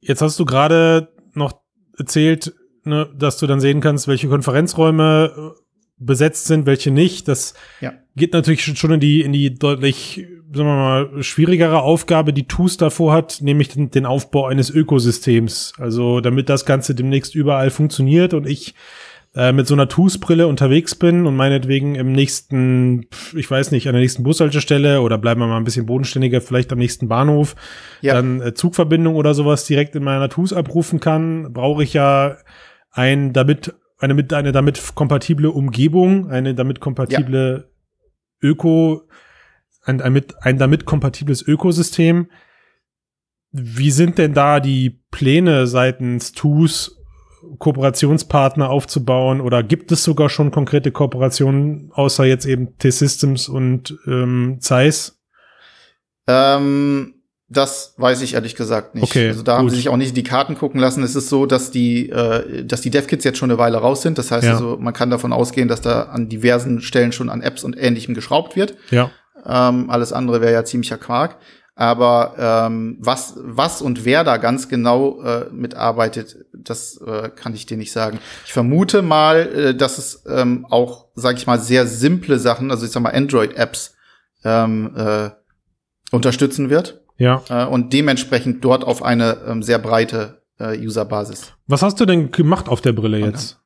[0.00, 1.60] Jetzt hast du gerade noch
[1.98, 5.54] erzählt, ne, dass du dann sehen kannst, welche Konferenzräume
[6.00, 7.28] besetzt sind, welche nicht.
[7.28, 7.92] Das ja.
[8.16, 12.76] geht natürlich schon in die, in die deutlich, sagen wir mal, schwierigere Aufgabe, die TUS
[12.76, 15.74] davor hat, nämlich den, den Aufbau eines Ökosystems.
[15.78, 18.74] Also damit das Ganze demnächst überall funktioniert und ich
[19.36, 23.92] äh, mit so einer TUS-Brille unterwegs bin und meinetwegen im nächsten, ich weiß nicht, an
[23.92, 27.54] der nächsten Bushaltestelle oder bleiben wir mal ein bisschen bodenständiger, vielleicht am nächsten Bahnhof,
[28.00, 28.14] ja.
[28.14, 32.38] dann äh, Zugverbindung oder sowas direkt in meiner TUS abrufen kann, brauche ich ja
[32.90, 37.66] ein damit eine mit eine damit kompatible Umgebung, eine damit kompatible
[38.42, 38.48] ja.
[38.48, 39.02] Öko,
[39.82, 42.30] ein, ein, mit, ein damit kompatibles Ökosystem.
[43.52, 46.96] Wie sind denn da die Pläne seitens TUS
[47.58, 54.58] Kooperationspartner aufzubauen oder gibt es sogar schon konkrete Kooperationen, außer jetzt eben T-Systems und ähm,
[54.60, 55.20] Zeiss?
[56.26, 57.19] Ähm,
[57.52, 59.02] das weiß ich ehrlich gesagt nicht.
[59.02, 59.58] Okay, also da gut.
[59.58, 61.02] haben sie sich auch nicht die Karten gucken lassen.
[61.02, 64.18] Es ist so, dass die, äh, dass die DevKits jetzt schon eine Weile raus sind.
[64.18, 64.52] Das heißt ja.
[64.52, 68.14] also, man kann davon ausgehen, dass da an diversen Stellen schon an Apps und Ähnlichem
[68.14, 68.76] geschraubt wird.
[68.90, 69.10] Ja.
[69.44, 71.38] Ähm, alles andere wäre ja ziemlicher Quark.
[71.74, 77.66] Aber ähm, was, was und wer da ganz genau äh, mitarbeitet, das äh, kann ich
[77.66, 78.20] dir nicht sagen.
[78.44, 82.84] Ich vermute mal, äh, dass es ähm, auch, sag ich mal, sehr simple Sachen, also
[82.84, 83.94] ich sag mal Android-Apps
[84.44, 85.30] ähm, äh,
[86.12, 86.99] unterstützen wird.
[87.20, 87.44] Ja.
[87.50, 91.52] Äh, und dementsprechend dort auf eine ähm, sehr breite äh, Userbasis.
[91.66, 93.60] Was hast du denn gemacht auf der Brille jetzt?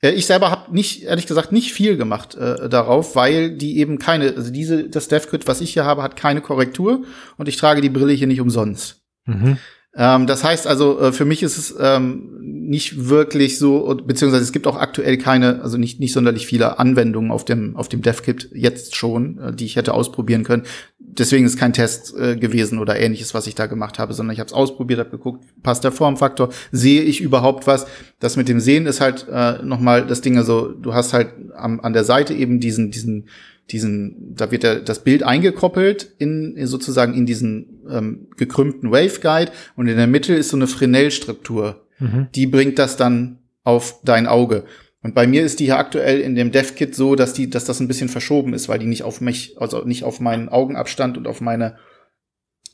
[0.00, 3.98] Äh, ich selber habe nicht, ehrlich gesagt, nicht viel gemacht äh, darauf, weil die eben
[3.98, 7.02] keine, also diese, das DevKit, was ich hier habe, hat keine Korrektur
[7.36, 9.02] und ich trage die Brille hier nicht umsonst.
[9.24, 9.58] Mhm.
[9.96, 14.52] Ähm, das heißt also, äh, für mich ist es ähm, nicht wirklich so, beziehungsweise es
[14.52, 18.50] gibt auch aktuell keine, also nicht, nicht sonderlich viele Anwendungen auf dem, auf dem DevKit
[18.52, 20.64] jetzt schon, äh, die ich hätte ausprobieren können.
[20.98, 24.40] Deswegen ist kein Test äh, gewesen oder ähnliches, was ich da gemacht habe, sondern ich
[24.40, 27.86] habe es ausprobiert, habe geguckt, passt der Formfaktor, sehe ich überhaupt was?
[28.20, 31.80] Das mit dem Sehen ist halt äh, nochmal das Ding, also du hast halt am,
[31.80, 33.28] an der Seite eben diesen, diesen
[33.70, 39.88] diesen, da wird ja das Bild eingekoppelt in sozusagen in diesen ähm, gekrümmten Waveguide und
[39.88, 41.86] in der Mitte ist so eine Fresnel-Struktur.
[41.98, 42.28] Mhm.
[42.34, 44.64] Die bringt das dann auf dein Auge.
[45.02, 47.80] Und bei mir ist die hier aktuell in dem DevKit so, dass die, dass das
[47.80, 51.26] ein bisschen verschoben ist, weil die nicht auf mich, also nicht auf meinen Augenabstand und
[51.26, 51.76] auf meine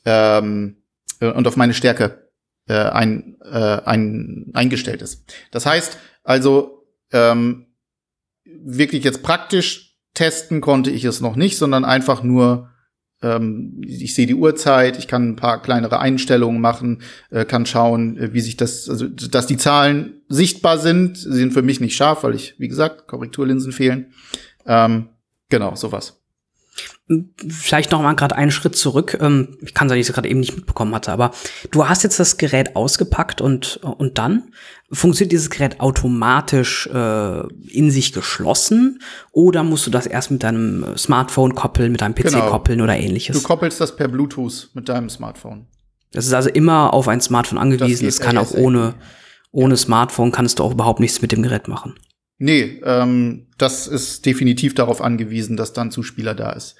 [0.05, 0.77] ähm,
[1.19, 2.29] äh, und auf meine Stärke
[2.67, 5.31] äh, ein, äh, ein, eingestellt ist.
[5.51, 7.67] Das heißt also ähm,
[8.45, 12.69] wirklich jetzt praktisch testen konnte ich es noch nicht, sondern einfach nur,
[13.21, 18.17] ähm, ich sehe die Uhrzeit, ich kann ein paar kleinere Einstellungen machen, äh, kann schauen,
[18.17, 21.95] äh, wie sich das, also dass die Zahlen sichtbar sind, sie sind für mich nicht
[21.95, 24.13] scharf, weil ich, wie gesagt, Korrekturlinsen fehlen.
[24.65, 25.09] Ähm,
[25.49, 26.19] genau, sowas.
[27.49, 29.17] Vielleicht noch mal gerade einen Schritt zurück.
[29.19, 31.31] Ähm, ich kann sein, dass ich es gerade eben nicht mitbekommen hatte, aber
[31.71, 34.53] du hast jetzt das Gerät ausgepackt und, und dann
[34.93, 38.99] funktioniert dieses Gerät automatisch äh, in sich geschlossen
[39.31, 42.49] oder musst du das erst mit deinem Smartphone koppeln, mit deinem PC genau.
[42.49, 43.41] koppeln oder ähnliches?
[43.41, 45.67] Du koppelst das per Bluetooth mit deinem Smartphone.
[46.11, 48.07] Das ist also immer auf ein Smartphone angewiesen.
[48.07, 48.93] Es kann auch ohne,
[49.51, 51.95] ohne Smartphone kannst du auch überhaupt nichts mit dem Gerät machen.
[52.37, 56.75] Nee, ähm, das ist definitiv darauf angewiesen, dass dann Zuspieler da ist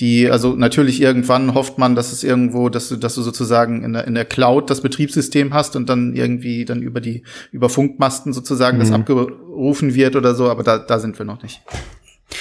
[0.00, 3.92] die, also natürlich irgendwann hofft man, dass es irgendwo, dass du, dass du sozusagen in
[3.92, 8.32] der, in der Cloud das Betriebssystem hast und dann irgendwie dann über die, über Funkmasten
[8.32, 8.80] sozusagen mhm.
[8.80, 11.60] das abgerufen wird oder so, aber da, da sind wir noch nicht.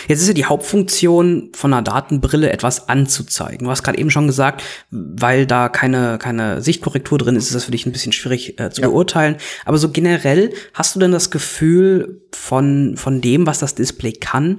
[0.07, 3.65] Jetzt ist ja die Hauptfunktion von einer Datenbrille etwas anzuzeigen.
[3.65, 7.65] Du hast gerade eben schon gesagt, weil da keine, keine Sichtkorrektur drin ist, ist das
[7.65, 8.87] für dich ein bisschen schwierig äh, zu ja.
[8.87, 9.37] beurteilen.
[9.65, 14.57] Aber so generell, hast du denn das Gefühl von, von dem, was das Display kann,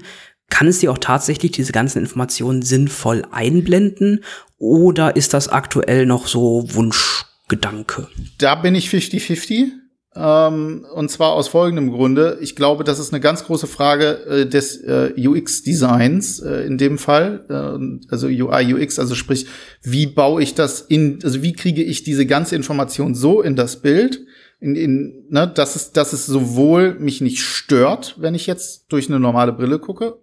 [0.50, 4.24] kann es dir auch tatsächlich diese ganzen Informationen sinnvoll einblenden
[4.58, 8.08] oder ist das aktuell noch so Wunschgedanke?
[8.38, 9.68] Da bin ich 50-50.
[10.16, 12.38] Ähm, und zwar aus folgendem Grunde.
[12.40, 16.98] Ich glaube, das ist eine ganz große Frage äh, des äh, UX-Designs äh, in dem
[16.98, 17.44] Fall.
[17.48, 19.46] Äh, also UI, UX, also sprich,
[19.82, 23.82] wie baue ich das in, also wie kriege ich diese ganze Information so in das
[23.82, 24.20] Bild,
[24.58, 29.08] in, in, ne, dass es, dass es sowohl mich nicht stört, wenn ich jetzt durch
[29.08, 30.18] eine normale Brille gucke,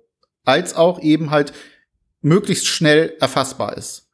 [0.47, 1.53] als auch eben halt
[2.21, 4.09] möglichst schnell erfassbar ist.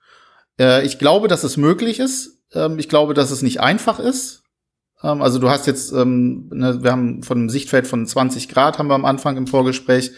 [0.60, 2.41] Äh, ich glaube, dass es möglich ist.
[2.54, 4.43] Ähm, ich glaube, dass es nicht einfach ist.
[5.02, 8.80] Ähm, also du hast jetzt, ähm, ne, wir haben von einem Sichtfeld von 20 Grad,
[8.80, 10.12] haben wir am Anfang im Vorgespräch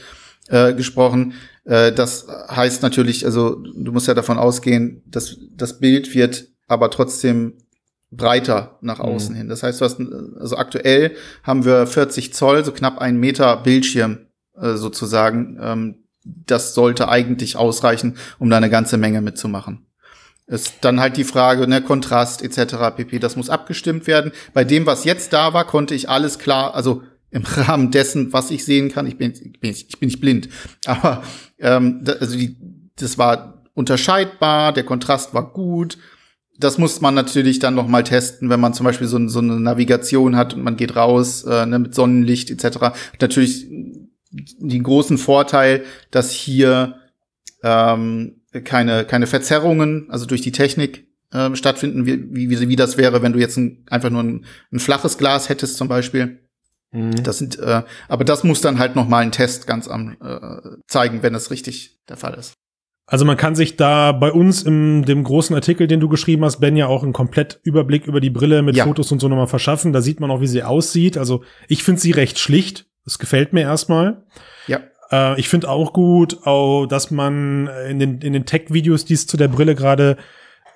[0.48, 1.34] äh, gesprochen.
[1.66, 6.90] Äh, das heißt natürlich, also du musst ja davon ausgehen, dass das Bild wird aber
[6.90, 7.58] trotzdem
[8.12, 9.06] breiter nach mhm.
[9.06, 9.38] außen mhm.
[9.38, 9.50] hin.
[9.50, 10.00] Das heißt, du hast,
[10.40, 16.74] also aktuell haben wir 40 Zoll, so knapp einen Meter Bildschirm äh, sozusagen, ähm, das
[16.74, 19.86] sollte eigentlich ausreichen, um da eine ganze Menge mitzumachen.
[20.48, 22.96] Ist dann halt die Frage, ne, Kontrast etc.
[22.96, 23.20] pp.
[23.20, 24.32] Das muss abgestimmt werden.
[24.54, 28.52] Bei dem, was jetzt da war, konnte ich alles klar, also im Rahmen dessen, was
[28.52, 30.50] ich sehen kann, ich bin, ich bin, ich bin nicht blind,
[30.86, 31.24] aber
[31.60, 32.58] ähm, also die,
[32.98, 35.98] das war unterscheidbar, der Kontrast war gut.
[36.58, 39.60] Das muss man natürlich dann noch mal testen, wenn man zum Beispiel so, so eine
[39.60, 42.96] Navigation hat und man geht raus äh, ne, mit Sonnenlicht etc.
[43.20, 43.68] Natürlich
[44.60, 46.96] den großen Vorteil, dass hier
[47.64, 53.22] ähm, keine, keine Verzerrungen, also durch die Technik äh, stattfinden, wie, wie, wie das wäre,
[53.22, 56.40] wenn du jetzt ein, einfach nur ein, ein flaches Glas hättest zum Beispiel.
[56.92, 57.24] Mhm.
[57.24, 60.78] Das sind, äh, aber das muss dann halt noch mal ein Test ganz am äh,
[60.88, 62.54] zeigen, wenn es richtig der Fall ist.
[63.08, 66.60] Also man kann sich da bei uns in dem großen Artikel, den du geschrieben hast,
[66.60, 68.86] Ben, ja auch einen komplett Überblick über die Brille mit ja.
[68.86, 69.94] Fotos und so nochmal verschaffen.
[69.94, 71.16] Da sieht man auch, wie sie aussieht.
[71.18, 72.88] Also ich finde sie recht schlicht.
[73.06, 74.24] Das gefällt mir erstmal.
[74.68, 74.82] Ja.
[75.12, 79.28] Äh, ich finde auch gut, auch, dass man in den, in den Tech-Videos, die es
[79.28, 80.18] zu der Brille gerade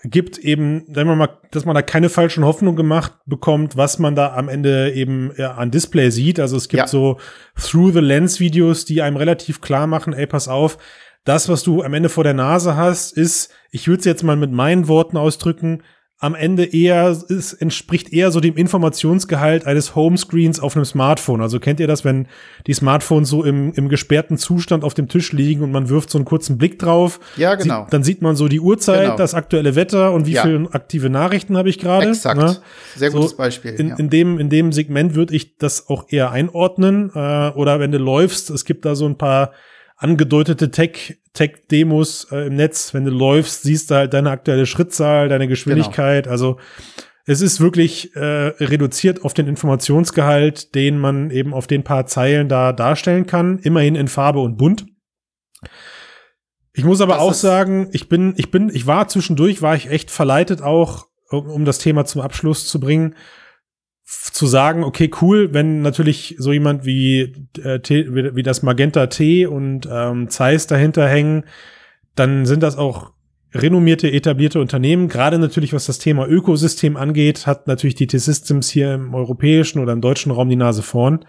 [0.04, 4.16] gibt, eben, sagen wir mal, dass man da keine falschen Hoffnungen gemacht bekommt, was man
[4.16, 6.40] da am Ende eben ja, an Display sieht.
[6.40, 6.88] Also es gibt ja.
[6.88, 7.18] so
[7.60, 10.78] Through-the-Lens-Videos, die einem relativ klar machen, ey, pass auf,
[11.26, 14.38] das, was du am Ende vor der Nase hast, ist, ich würde es jetzt mal
[14.38, 15.84] mit meinen Worten ausdrücken,
[16.22, 21.42] am Ende eher, es entspricht eher so dem Informationsgehalt eines Homescreens auf einem Smartphone.
[21.42, 22.28] Also kennt ihr das, wenn
[22.68, 26.18] die Smartphones so im, im gesperrten Zustand auf dem Tisch liegen und man wirft so
[26.18, 27.22] einen kurzen Blick drauf?
[27.38, 27.86] Ja, genau.
[27.86, 29.16] Sie, dann sieht man so die Uhrzeit, genau.
[29.16, 30.42] das aktuelle Wetter und wie ja.
[30.42, 32.10] viele aktive Nachrichten habe ich gerade.
[32.10, 32.38] Exakt.
[32.38, 32.58] Ne?
[32.98, 33.72] Sehr gutes so Beispiel.
[33.76, 33.96] In, ja.
[33.96, 37.12] in, dem, in dem Segment würde ich das auch eher einordnen.
[37.16, 39.54] Äh, oder wenn du läufst, es gibt da so ein paar
[40.00, 42.94] angedeutete Tech, Tech-Demos äh, im Netz.
[42.94, 46.24] Wenn du läufst, siehst du halt deine aktuelle Schrittzahl, deine Geschwindigkeit.
[46.24, 46.32] Genau.
[46.32, 46.58] Also
[47.26, 52.50] es ist wirklich äh, reduziert auf den Informationsgehalt, den man eben auf den paar Zeilen
[52.50, 53.60] da darstellen kann.
[53.60, 54.88] Immerhin in Farbe und bunt.
[56.74, 59.90] Ich muss aber das auch sagen, ich bin, ich bin, ich war zwischendurch, war ich
[59.90, 63.16] echt verleitet auch, um, um das Thema zum Abschluss zu bringen,
[64.10, 69.46] zu sagen, okay, cool, wenn natürlich so jemand wie, äh, wie, wie, das Magenta T
[69.46, 71.44] und ähm, Zeiss dahinter hängen,
[72.16, 73.12] dann sind das auch
[73.54, 75.10] renommierte, etablierte Unternehmen.
[75.10, 79.94] Gerade natürlich, was das Thema Ökosystem angeht, hat natürlich die T-Systems hier im europäischen oder
[79.94, 81.26] im deutschen Raum die Nase vorn.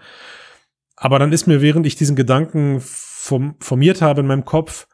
[0.95, 4.87] Aber dann ist mir, während ich diesen Gedanken form formiert habe in meinem Kopf,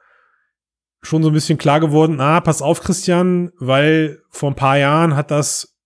[1.01, 5.15] schon so ein bisschen klar geworden, ah, pass auf, Christian, weil vor ein paar Jahren
[5.15, 5.77] hat das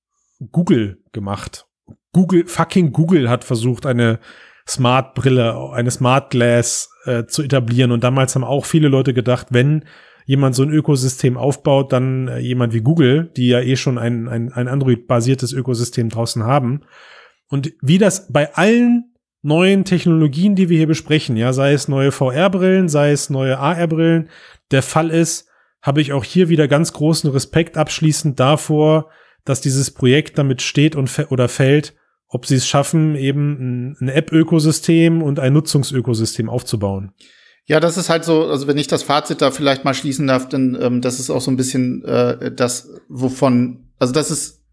[0.52, 1.68] Google gemacht.
[2.14, 4.20] Google, fucking Google hat versucht, eine
[4.68, 7.92] Smart Brille, eine Smart Glass äh, zu etablieren.
[7.92, 9.86] Und damals haben auch viele Leute gedacht, wenn
[10.26, 14.28] jemand so ein Ökosystem aufbaut, dann äh, jemand wie Google, die ja eh schon ein,
[14.28, 16.82] ein, ein Android-basiertes Ökosystem draußen haben.
[17.48, 22.12] Und wie das bei allen neuen Technologien, die wir hier besprechen, ja, sei es neue
[22.12, 24.30] VR-Brillen, sei es neue AR-Brillen,
[24.70, 25.50] der Fall ist,
[25.82, 29.10] habe ich auch hier wieder ganz großen Respekt abschließend davor,
[29.44, 31.96] dass dieses Projekt damit steht und oder fällt,
[32.32, 37.12] ob sie es schaffen, eben ein App-Ökosystem und ein Nutzungsökosystem aufzubauen.
[37.66, 40.48] Ja, das ist halt so, also wenn ich das Fazit da vielleicht mal schließen darf,
[40.48, 44.64] dann ähm, das ist auch so ein bisschen äh, das, wovon, also das ist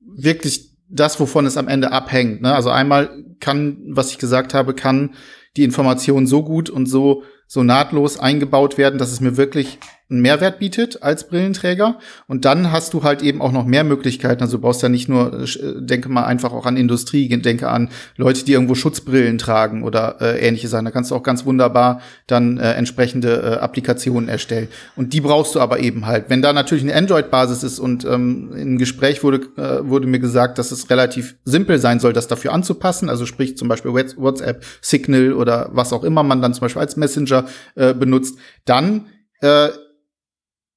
[0.00, 2.42] wirklich das, wovon es am Ende abhängt.
[2.42, 2.54] Ne?
[2.54, 5.14] Also einmal kann, was ich gesagt habe, kann
[5.56, 9.78] die Information so gut und so so nahtlos eingebaut werden, dass es mir wirklich
[10.12, 11.98] einen Mehrwert bietet als Brillenträger.
[12.28, 14.42] Und dann hast du halt eben auch noch mehr Möglichkeiten.
[14.42, 15.46] Also du brauchst ja nicht nur, äh,
[15.80, 20.46] denke mal einfach auch an Industrie, denke an Leute, die irgendwo Schutzbrillen tragen oder äh,
[20.46, 20.84] ähnliche Sachen.
[20.84, 24.68] Da kannst du auch ganz wunderbar dann äh, entsprechende äh, Applikationen erstellen.
[24.96, 26.26] Und die brauchst du aber eben halt.
[26.28, 30.58] Wenn da natürlich eine Android-Basis ist und ähm, im Gespräch wurde, äh, wurde mir gesagt,
[30.58, 33.08] dass es relativ simpel sein soll, das dafür anzupassen.
[33.08, 36.96] Also sprich zum Beispiel WhatsApp, Signal oder was auch immer man dann zum Beispiel als
[36.96, 39.06] Messenger äh, benutzt, dann
[39.40, 39.68] äh,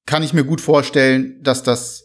[0.06, 2.04] kann ich mir gut vorstellen, dass das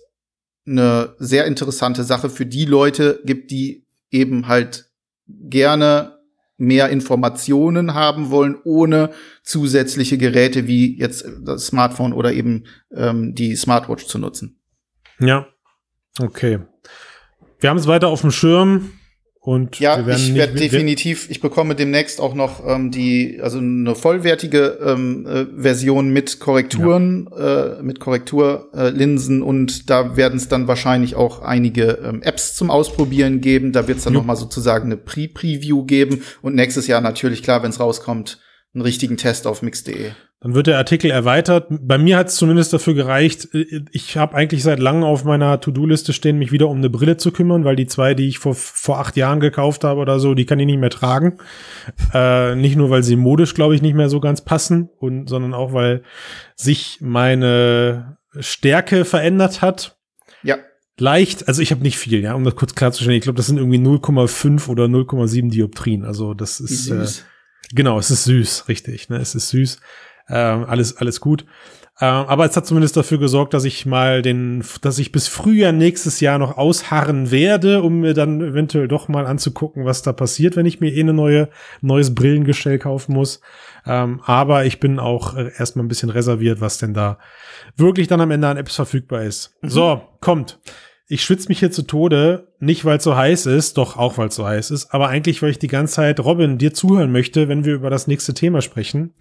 [0.66, 4.92] eine sehr interessante Sache für die Leute gibt, die eben halt
[5.28, 6.18] gerne
[6.58, 9.12] mehr Informationen haben wollen, ohne
[9.44, 14.62] zusätzliche Geräte wie jetzt das Smartphone oder eben ähm, die Smartwatch zu nutzen.
[15.20, 15.48] Ja,
[16.20, 16.60] okay.
[17.60, 18.92] Wir haben es weiter auf dem Schirm.
[19.44, 24.78] Und ja, ich werde definitiv, ich bekomme demnächst auch noch ähm, die, also eine vollwertige
[24.86, 27.80] ähm, äh, Version mit Korrekturen, ja.
[27.80, 32.70] äh, mit Korrekturlinsen äh, und da werden es dann wahrscheinlich auch einige ähm, Apps zum
[32.70, 33.72] Ausprobieren geben.
[33.72, 37.64] Da wird es dann noch mal sozusagen eine Pre-Preview geben und nächstes Jahr natürlich klar,
[37.64, 38.40] wenn es rauskommt,
[38.76, 40.12] einen richtigen Test auf mix.de.
[40.44, 41.68] Dann wird der Artikel erweitert.
[41.70, 43.50] Bei mir hat es zumindest dafür gereicht.
[43.92, 47.32] Ich habe eigentlich seit langem auf meiner To-Do-Liste stehen, mich wieder um eine Brille zu
[47.32, 50.48] kümmern, weil die zwei, die ich vor, vor acht Jahren gekauft habe oder so, die
[50.48, 51.38] kann ich nicht mehr tragen.
[52.12, 55.54] Äh, nicht nur, weil sie modisch, glaube ich, nicht mehr so ganz passen, und, sondern
[55.54, 56.02] auch, weil
[56.56, 60.00] sich meine Stärke verändert hat.
[60.42, 60.58] Ja.
[60.98, 63.18] Leicht, also ich habe nicht viel, ja, um das kurz klarzustellen.
[63.18, 66.04] Ich glaube, das sind irgendwie 0,5 oder 0,7 Dioptrien.
[66.04, 66.90] Also das ist.
[66.90, 67.06] Äh,
[67.74, 69.10] Genau, es ist süß, richtig.
[69.10, 69.18] Ne?
[69.18, 69.80] Es ist süß.
[70.30, 71.46] Ähm, alles, alles gut.
[72.00, 75.72] Ähm, aber es hat zumindest dafür gesorgt, dass ich mal den, dass ich bis Frühjahr
[75.72, 80.56] nächstes Jahr noch ausharren werde, um mir dann eventuell doch mal anzugucken, was da passiert,
[80.56, 81.50] wenn ich mir eh eine neue,
[81.82, 83.42] neues Brillengestell kaufen muss.
[83.86, 87.20] Ähm, aber ich bin auch äh, erstmal ein bisschen reserviert, was denn da
[87.78, 89.56] wirklich dann am Ende an Apps verfügbar ist.
[89.62, 89.70] Mhm.
[89.70, 90.60] So, kommt
[91.12, 94.30] ich schwitze mich hier zu Tode, nicht weil es so heiß ist, doch auch weil
[94.30, 97.50] es so heiß ist, aber eigentlich, weil ich die ganze Zeit Robin dir zuhören möchte,
[97.50, 99.14] wenn wir über das nächste Thema sprechen.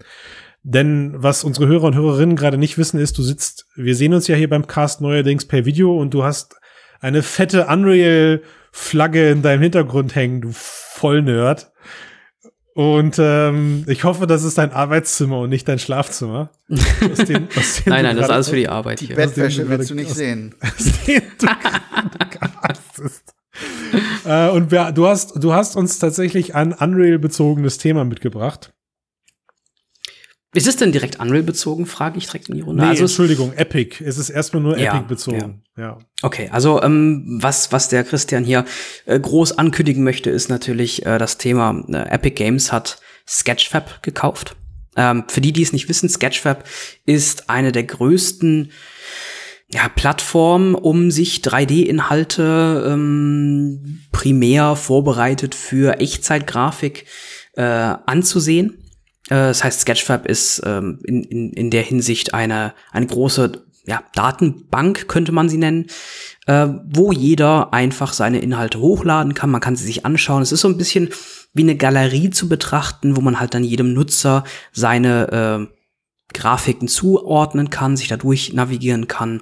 [0.63, 4.27] Denn was unsere Hörer und Hörerinnen gerade nicht wissen, ist, du sitzt, wir sehen uns
[4.27, 6.55] ja hier beim Cast neuerdings per Video und du hast
[6.99, 11.71] eine fette Unreal-Flagge in deinem Hintergrund hängen, du Vollnerd.
[12.73, 16.51] Und ähm, ich hoffe, das ist dein Arbeitszimmer und nicht dein Schlafzimmer.
[16.69, 19.15] Aus den, aus den nein, nein, das ist alles für die Arbeit die hier.
[19.15, 20.55] Bettwäsche willst du nicht aus, sehen.
[21.05, 21.47] du,
[24.25, 28.71] äh, und wir, du hast, du hast uns tatsächlich ein Unreal-bezogenes Thema mitgebracht.
[30.53, 32.83] Ist es denn direkt Unreal bezogen, frage ich direkt in die Runde.
[32.83, 34.03] Nee, also Entschuldigung, Epic.
[34.03, 35.63] Es ist erstmal nur ja, Epic bezogen.
[35.77, 35.83] Ja.
[35.83, 35.99] ja.
[36.21, 38.65] Okay, also ähm, was, was der Christian hier
[39.05, 44.57] äh, groß ankündigen möchte, ist natürlich äh, das Thema, äh, Epic Games hat Sketchfab gekauft.
[44.97, 46.65] Ähm, für die, die es nicht wissen, Sketchfab
[47.05, 48.71] ist eine der größten
[49.73, 57.05] ja, Plattformen, um sich 3D-Inhalte ähm, primär vorbereitet für Echtzeitgrafik
[57.53, 58.90] äh, anzusehen.
[59.31, 64.03] Äh, das heißt, Sketchfab ist ähm, in, in, in der Hinsicht eine, eine große ja,
[64.13, 65.87] Datenbank, könnte man sie nennen,
[66.45, 69.49] äh, wo jeder einfach seine Inhalte hochladen kann.
[69.49, 70.43] Man kann sie sich anschauen.
[70.43, 71.09] Es ist so ein bisschen
[71.53, 75.73] wie eine Galerie zu betrachten, wo man halt dann jedem Nutzer seine äh,
[76.33, 79.41] Grafiken zuordnen kann, sich dadurch navigieren kann.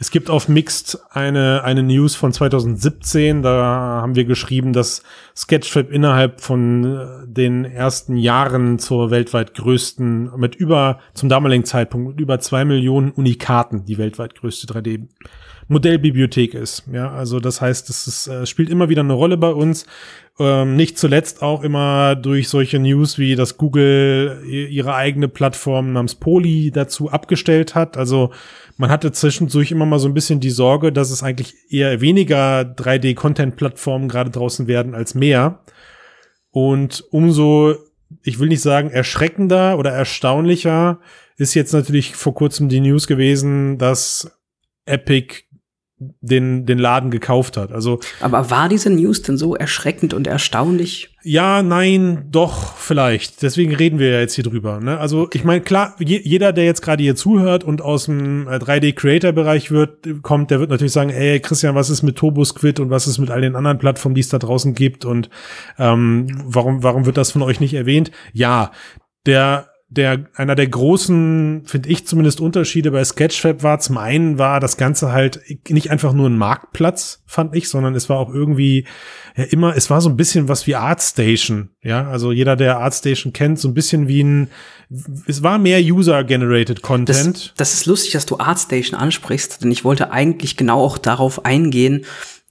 [0.00, 5.02] es gibt auf Mixed eine, eine News von 2017, da haben wir geschrieben, dass
[5.36, 12.10] Sketchfab innerhalb von äh, den ersten Jahren zur weltweit größten, mit über, zum damaligen Zeitpunkt,
[12.10, 15.08] mit über zwei Millionen Unikaten, die weltweit größte 3D
[15.68, 16.84] Modellbibliothek ist.
[16.92, 19.86] Ja, also das heißt, es ist, äh, spielt immer wieder eine Rolle bei uns.
[20.40, 26.14] Ähm, nicht zuletzt auch immer durch solche News wie, dass Google ihre eigene Plattform namens
[26.14, 27.96] Poly dazu abgestellt hat.
[27.96, 28.32] Also
[28.76, 32.60] man hatte zwischendurch immer mal so ein bisschen die Sorge, dass es eigentlich eher weniger
[32.60, 35.64] 3D-Content-Plattformen gerade draußen werden als mehr.
[36.50, 37.74] Und umso,
[38.22, 41.00] ich will nicht sagen erschreckender oder erstaunlicher,
[41.36, 44.38] ist jetzt natürlich vor kurzem die News gewesen, dass
[44.86, 45.42] Epic
[45.98, 47.72] den, den Laden gekauft hat.
[47.72, 51.10] Also, Aber war diese News denn so erschreckend und erstaunlich?
[51.24, 53.42] Ja, nein, doch, vielleicht.
[53.42, 54.78] Deswegen reden wir ja jetzt hier drüber.
[54.80, 54.98] Ne?
[54.98, 59.72] Also ich meine, klar, je, jeder, der jetzt gerade hier zuhört und aus dem 3D-Creator-Bereich
[59.72, 63.18] wird, kommt, der wird natürlich sagen, ey, Christian, was ist mit TurboSquid und was ist
[63.18, 65.28] mit all den anderen Plattformen, die es da draußen gibt und
[65.78, 68.12] ähm, warum, warum wird das von euch nicht erwähnt?
[68.32, 68.70] Ja,
[69.26, 74.60] der der, einer der großen, finde ich zumindest, Unterschiede bei Sketchfab war, zum einen war
[74.60, 78.86] das Ganze halt nicht einfach nur ein Marktplatz, fand ich, sondern es war auch irgendwie
[79.34, 83.32] ja immer, es war so ein bisschen was wie Artstation, ja, also jeder, der Artstation
[83.32, 84.50] kennt, so ein bisschen wie ein,
[85.26, 87.36] es war mehr User-Generated Content.
[87.36, 91.46] Das, das ist lustig, dass du Artstation ansprichst, denn ich wollte eigentlich genau auch darauf
[91.46, 92.04] eingehen,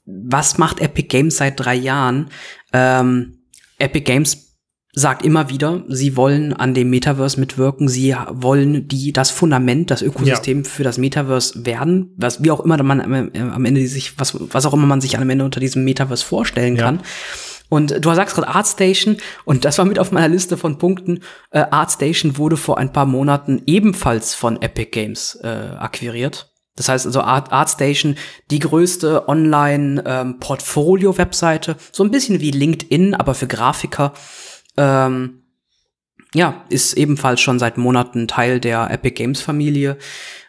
[0.05, 2.29] was macht Epic Games seit drei Jahren?
[2.73, 3.39] Ähm,
[3.77, 4.46] Epic Games
[4.97, 10.01] sagt immer wieder, sie wollen an dem Metaverse mitwirken, sie wollen die das Fundament, das
[10.01, 10.67] Ökosystem ja.
[10.67, 14.73] für das Metaverse werden, was wie auch immer man am Ende sich was was auch
[14.73, 16.85] immer man sich am Ende unter diesem Metaverse vorstellen ja.
[16.85, 17.01] kann.
[17.69, 21.19] Und du sagst gerade ArtStation und das war mit auf meiner Liste von Punkten.
[21.51, 26.51] Äh, ArtStation wurde vor ein paar Monaten ebenfalls von Epic Games äh, akquiriert.
[26.75, 28.15] Das heißt also Art, ArtStation,
[28.49, 34.13] die größte Online-Portfolio-Webseite, ähm, so ein bisschen wie LinkedIn, aber für Grafiker
[34.77, 35.41] ähm,
[36.33, 39.97] ja, ist ebenfalls schon seit Monaten Teil der Epic Games Familie.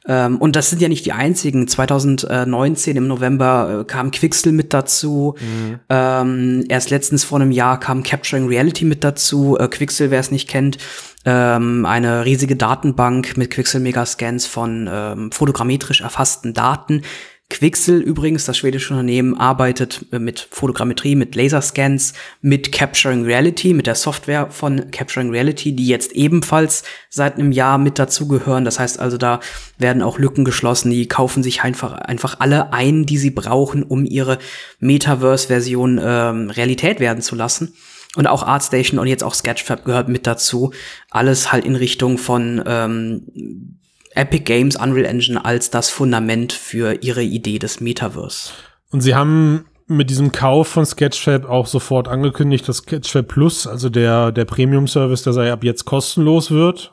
[0.07, 1.69] Ähm, und das sind ja nicht die einzigen.
[1.69, 5.35] 2019 im November äh, kam Quixel mit dazu.
[5.39, 5.81] Mhm.
[5.89, 9.57] Ähm, erst letztens vor einem Jahr kam Capturing Reality mit dazu.
[9.59, 10.79] Äh, Quixel, wer es nicht kennt,
[11.25, 17.03] ähm, eine riesige Datenbank mit Quixel Megascans von ähm, fotogrammetrisch erfassten Daten
[17.51, 23.87] Quixel übrigens, das schwedische Unternehmen, arbeitet äh, mit Fotogrammetrie, mit Laserscans, mit Capturing Reality, mit
[23.87, 28.67] der Software von Capturing Reality, die jetzt ebenfalls seit einem Jahr mit dazugehören.
[28.67, 29.41] Das heißt also, da
[29.79, 30.91] werden auch Lücken geschlossen.
[30.91, 34.39] Die kaufen sich einfach, einfach alle ein, die sie brauchen, um ihre
[34.81, 37.73] Metaverse-Version ähm, Realität werden zu lassen.
[38.15, 40.73] Und auch ArtStation und jetzt auch Sketchfab gehört mit dazu.
[41.11, 43.79] Alles halt in Richtung von ähm,
[44.19, 48.51] Epic Games Unreal Engine als das Fundament für ihre Idee des Metaverse.
[48.91, 53.89] Und sie haben mit diesem Kauf von Sketchfab auch sofort angekündigt, dass Sketchfab Plus, also
[53.89, 56.93] der, der Premium-Service, der sei ab jetzt kostenlos wird.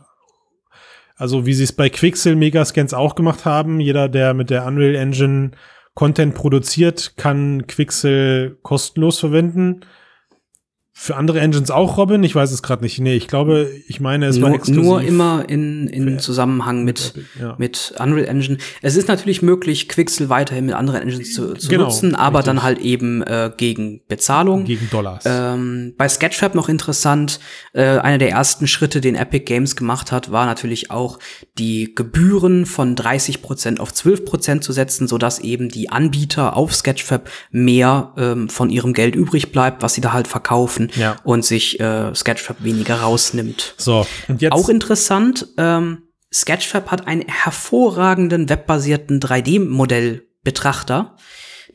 [1.18, 3.80] Also wie sie es bei Quixel Megascans auch gemacht haben.
[3.80, 5.52] Jeder, der mit der Unreal Engine
[5.96, 9.82] Content produziert, kann Quixel kostenlos verwenden.
[10.98, 12.24] Für andere Engines auch, Robin?
[12.24, 13.00] Ich weiß es gerade nicht.
[13.00, 14.82] Nee, ich glaube, ich meine, es nur, war exklusiv.
[14.82, 17.54] nur immer in, in Zusammenhang mit, ja.
[17.58, 18.58] mit Unreal Engine.
[18.82, 22.46] Es ist natürlich möglich, Quixel weiterhin mit anderen Engines zu, zu genau, nutzen, aber richtig.
[22.54, 24.64] dann halt eben äh, gegen Bezahlung.
[24.64, 25.26] Gegen Dollars.
[25.28, 27.42] Ähm, bei Sketchfab noch interessant,
[27.74, 31.20] äh, einer der ersten Schritte, den Epic Games gemacht hat, war natürlich auch
[31.58, 38.14] die Gebühren von 30% auf 12% zu setzen, sodass eben die Anbieter auf Sketchfab mehr
[38.16, 41.18] ähm, von ihrem Geld übrig bleibt, was sie da halt verkaufen ja.
[41.24, 43.76] und sich äh, Sketchfab weniger rausnimmt.
[43.78, 51.16] So, und jetzt auch interessant, ähm, Sketchfab hat einen hervorragenden webbasierten 3D-Modellbetrachter.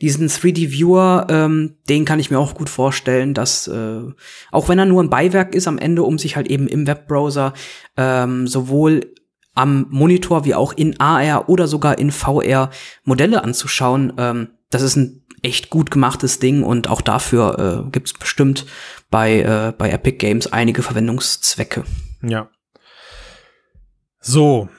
[0.01, 4.01] Diesen 3D-Viewer, ähm, den kann ich mir auch gut vorstellen, dass äh,
[4.51, 7.53] auch wenn er nur ein Beiwerk ist am Ende, um sich halt eben im Webbrowser
[7.97, 9.13] ähm, sowohl
[9.53, 12.69] am Monitor wie auch in AR oder sogar in VR
[13.03, 18.07] Modelle anzuschauen, ähm, das ist ein echt gut gemachtes Ding und auch dafür äh, gibt
[18.07, 18.65] es bestimmt
[19.09, 21.83] bei, äh, bei Epic Games einige Verwendungszwecke.
[22.23, 22.49] Ja.
[24.19, 24.69] So,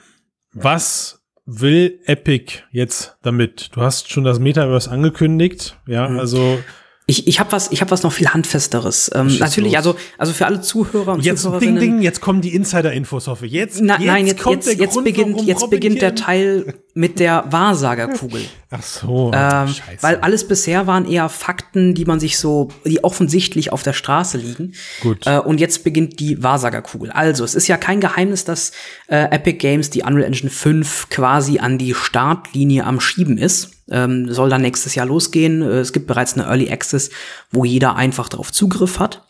[0.53, 3.69] was will Epic jetzt damit?
[3.73, 6.19] Du hast schon das Metaverse angekündigt, ja, mhm.
[6.19, 6.59] also
[7.05, 9.11] ich, ich habe was, ich habe was noch viel handfesteres.
[9.13, 11.75] Ähm, natürlich, also also für alle Zuhörer und jetzt, Zuhörerinnen.
[11.75, 13.51] Ding, ding, jetzt kommen die Insider-Infos, hoffe ich.
[13.51, 16.75] Jetzt, Na, jetzt nein, jetzt, kommt jetzt, der jetzt Grund, beginnt, jetzt beginnt der Teil
[16.93, 18.43] mit der Wahrsagerkugel.
[18.69, 19.97] Ach so, ähm, Scheiße.
[20.01, 24.37] Weil alles bisher waren eher Fakten, die man sich so, die offensichtlich auf der Straße
[24.37, 24.73] liegen.
[25.01, 25.27] Gut.
[25.27, 27.11] Äh, und jetzt beginnt die Wahrsagerkugel.
[27.11, 28.71] Also, es ist ja kein Geheimnis, dass
[29.07, 33.71] äh, Epic Games die Unreal Engine 5 quasi an die Startlinie am Schieben ist.
[33.89, 35.61] Ähm, soll dann nächstes Jahr losgehen.
[35.61, 37.09] Äh, es gibt bereits eine Early Access,
[37.51, 39.25] wo jeder einfach darauf Zugriff hat.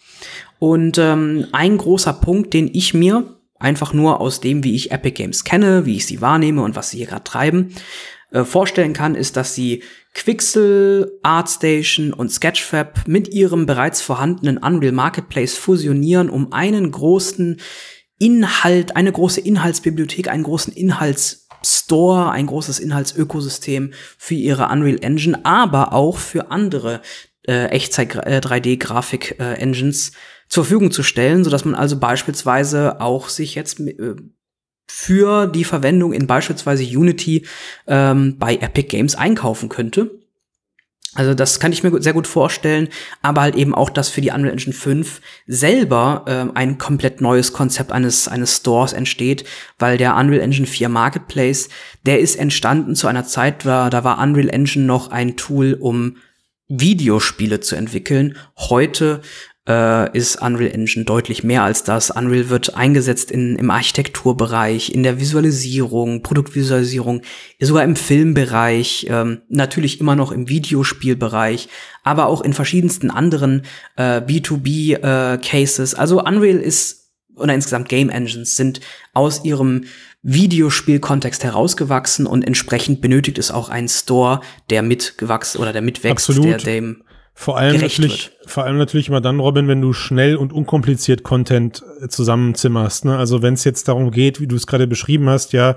[0.59, 3.25] Und ähm, ein großer Punkt, den ich mir
[3.59, 6.89] einfach nur aus dem, wie ich Epic Games kenne, wie ich sie wahrnehme und was
[6.89, 7.73] sie hier gerade treiben,
[8.31, 9.83] äh, vorstellen kann, ist, dass sie
[10.13, 17.59] Quixel, ArtStation und Sketchfab mit ihrem bereits vorhandenen Unreal Marketplace fusionieren, um einen großen
[18.19, 25.45] Inhalt, eine große Inhaltsbibliothek, einen großen Inhalts Store, ein großes Inhaltsökosystem für ihre Unreal Engine,
[25.45, 27.01] aber auch für andere
[27.47, 30.11] äh, Echtzeit 3D Grafik äh, Engines
[30.47, 34.15] zur Verfügung zu stellen, so dass man also beispielsweise auch sich jetzt äh,
[34.87, 37.45] für die Verwendung in beispielsweise Unity
[37.87, 40.22] ähm, bei Epic Games einkaufen könnte.
[41.15, 42.89] Also das kann ich mir sehr gut vorstellen,
[43.21, 47.53] aber halt eben auch, dass für die Unreal Engine 5 selber äh, ein komplett neues
[47.53, 49.45] Konzept eines, eines Stores entsteht,
[49.77, 51.69] weil der Unreal Engine 4 Marketplace,
[52.05, 56.17] der ist entstanden zu einer Zeit, da, da war Unreal Engine noch ein Tool, um
[56.67, 58.37] Videospiele zu entwickeln.
[58.57, 59.21] Heute
[59.67, 62.11] äh, ist Unreal Engine deutlich mehr als das.
[62.11, 67.21] Unreal wird eingesetzt in, im Architekturbereich, in der Visualisierung, Produktvisualisierung,
[67.59, 71.69] sogar im Filmbereich, ähm, natürlich immer noch im Videospielbereich,
[72.03, 73.63] aber auch in verschiedensten anderen
[73.95, 75.93] äh, B2B-Cases.
[75.93, 77.03] Äh, also Unreal ist
[77.35, 78.79] oder insgesamt Game Engines sind
[79.13, 79.85] aus ihrem
[80.23, 86.45] Videospielkontext herausgewachsen und entsprechend benötigt es auch einen Store, der mitgewachsen oder der mitwächst, Absolut.
[86.45, 87.03] der dem
[87.35, 88.49] vor allem natürlich, wird.
[88.49, 93.05] vor allem natürlich immer dann, Robin, wenn du schnell und unkompliziert Content äh, zusammenzimmerst.
[93.05, 93.17] Ne?
[93.17, 95.75] Also wenn es jetzt darum geht, wie du es gerade beschrieben hast, ja,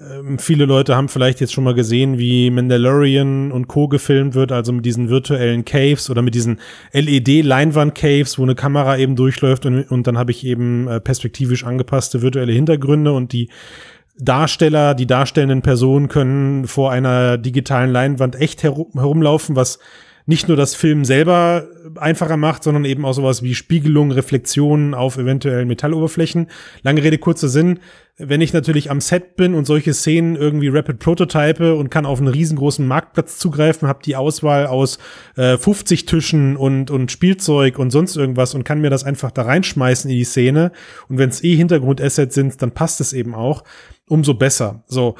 [0.00, 3.88] ähm, viele Leute haben vielleicht jetzt schon mal gesehen, wie Mandalorian und Co.
[3.88, 6.60] gefilmt wird, also mit diesen virtuellen Caves oder mit diesen
[6.92, 12.22] LED-Leinwand-Caves, wo eine Kamera eben durchläuft und, und dann habe ich eben äh, perspektivisch angepasste
[12.22, 13.48] virtuelle Hintergründe und die
[14.18, 19.78] Darsteller, die darstellenden Personen können vor einer digitalen Leinwand echt herum, herumlaufen, was
[20.26, 21.66] nicht nur das Film selber
[21.96, 26.48] einfacher macht, sondern eben auch sowas wie Spiegelung, Reflexionen auf eventuellen Metalloberflächen.
[26.82, 27.80] Lange Rede, kurzer Sinn.
[28.18, 32.18] Wenn ich natürlich am Set bin und solche Szenen irgendwie rapid prototype und kann auf
[32.18, 34.98] einen riesengroßen Marktplatz zugreifen, habe die Auswahl aus
[35.36, 39.42] äh, 50 Tischen und, und Spielzeug und sonst irgendwas und kann mir das einfach da
[39.42, 40.72] reinschmeißen in die Szene.
[41.08, 43.64] Und wenn es eh Hintergrundassets sind, dann passt es eben auch.
[44.08, 44.84] Umso besser.
[44.86, 45.16] So.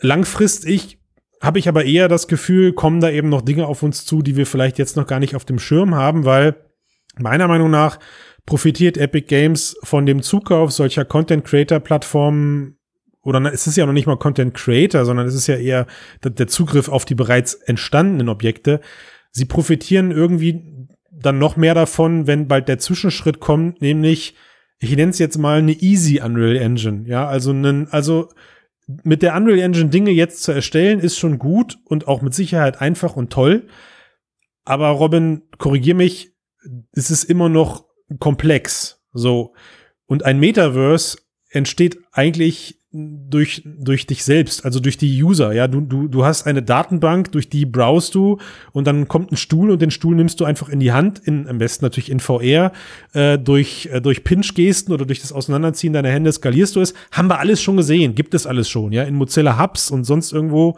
[0.00, 0.99] Langfristig
[1.40, 4.36] habe ich aber eher das Gefühl, kommen da eben noch Dinge auf uns zu, die
[4.36, 6.56] wir vielleicht jetzt noch gar nicht auf dem Schirm haben, weil
[7.18, 7.98] meiner Meinung nach
[8.46, 12.76] profitiert Epic Games von dem Zukauf solcher Content Creator Plattformen
[13.22, 15.86] oder es ist ja noch nicht mal Content Creator, sondern es ist ja eher
[16.24, 18.80] der Zugriff auf die bereits entstandenen Objekte.
[19.30, 24.34] Sie profitieren irgendwie dann noch mehr davon, wenn bald der Zwischenschritt kommt, nämlich
[24.78, 28.30] ich nenne es jetzt mal eine Easy Unreal Engine, ja, also einen, also
[29.02, 32.80] mit der Unreal Engine Dinge jetzt zu erstellen, ist schon gut und auch mit Sicherheit
[32.80, 33.68] einfach und toll.
[34.64, 36.32] Aber Robin, korrigier mich,
[36.92, 37.86] es ist immer noch
[38.18, 39.02] komplex.
[39.12, 39.54] So.
[40.06, 41.18] Und ein Metaverse
[41.50, 45.52] entsteht eigentlich durch, durch dich selbst, also durch die User.
[45.52, 48.38] Ja, du, du, du hast eine Datenbank, durch die browst du
[48.72, 51.46] und dann kommt ein Stuhl und den Stuhl nimmst du einfach in die Hand, in,
[51.46, 52.72] am besten natürlich in VR,
[53.12, 56.94] äh, durch, äh, durch Pinch-Gesten oder durch das Auseinanderziehen deiner Hände skalierst du es.
[57.12, 60.32] Haben wir alles schon gesehen, gibt es alles schon, ja, in Mozilla Hubs und sonst
[60.32, 60.76] irgendwo.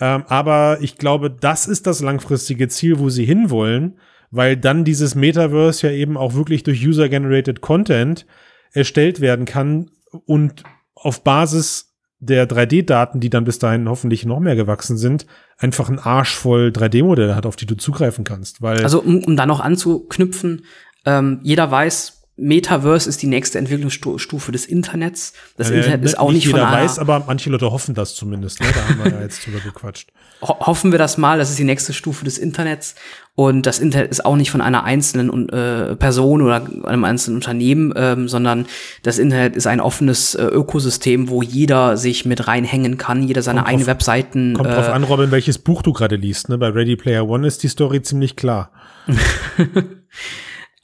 [0.00, 3.98] Ähm, aber ich glaube, das ist das langfristige Ziel, wo sie hinwollen,
[4.30, 8.26] weil dann dieses Metaverse ja eben auch wirklich durch User-Generated Content
[8.72, 9.90] erstellt werden kann
[10.26, 10.62] und
[11.04, 15.26] auf Basis der 3D-Daten, die dann bis dahin hoffentlich noch mehr gewachsen sind,
[15.56, 18.60] einfach ein Arsch voll 3D-Modelle hat, auf die du zugreifen kannst.
[18.60, 20.64] Weil also um, um da noch anzuknüpfen,
[21.04, 25.32] ähm, jeder weiß, Metaverse ist die nächste Entwicklungsstufe des Internets.
[25.56, 28.14] Das ja, Internet ist auch nicht, nicht von jeder weiß, aber manche Leute hoffen das
[28.14, 28.60] zumindest.
[28.60, 28.68] Ne?
[28.72, 30.10] Da haben wir ja jetzt drüber gequatscht.
[30.42, 32.94] Ho hoffen wir das mal, das ist die nächste Stufe des Internets.
[33.34, 37.92] Und das Internet ist auch nicht von einer einzelnen äh, Person oder einem einzelnen Unternehmen,
[37.96, 38.66] ähm, sondern
[39.02, 43.66] das Internet ist ein offenes äh, Ökosystem, wo jeder sich mit reinhängen kann, jeder seine
[43.66, 44.54] eigenen Webseiten.
[44.54, 46.48] Kommt äh, drauf an, Robin, welches Buch du gerade liest.
[46.48, 46.58] Ne?
[46.58, 48.70] Bei Ready Player One ist die Story ziemlich klar.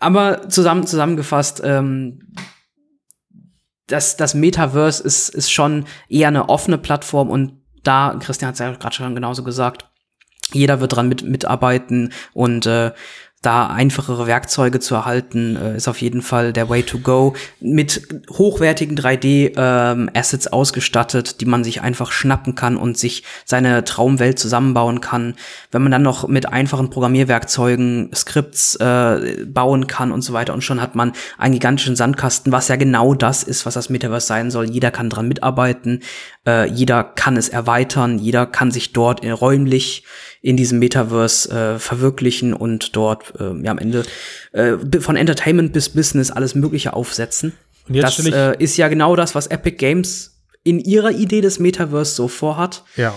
[0.05, 2.35] Aber zusammen, zusammengefasst, ähm,
[3.87, 8.59] das, das Metaverse ist, ist schon eher eine offene Plattform und da, Christian hat es
[8.59, 9.89] ja gerade schon genauso gesagt,
[10.53, 12.93] jeder wird dran mit, mitarbeiten und äh,
[13.45, 17.35] da einfachere Werkzeuge zu erhalten, äh, ist auf jeden Fall der Way to go.
[17.61, 24.39] Mit hochwertigen 3D-Assets ähm, ausgestattet, die man sich einfach schnappen kann und sich seine Traumwelt
[24.39, 25.35] zusammenbauen kann.
[25.71, 30.63] Wenn man dann noch mit einfachen Programmierwerkzeugen Skripts äh, bauen kann und so weiter und
[30.63, 34.51] schon hat man einen gigantischen Sandkasten, was ja genau das ist, was das Metaverse sein
[34.51, 34.71] soll.
[34.71, 36.01] Jeder kann dran mitarbeiten,
[36.47, 40.05] äh, jeder kann es erweitern, jeder kann sich dort räumlich
[40.45, 44.05] in diesem Metaverse äh, verwirklichen und dort äh, ja am Ende
[44.53, 47.55] äh, von Entertainment bis Business alles Mögliche aufsetzen.
[47.89, 51.61] Und jetzt das äh, ist ja genau das, was Epic Games in ihrer Idee des
[51.61, 52.85] Metaverse so vorhat.
[52.97, 53.15] Ja.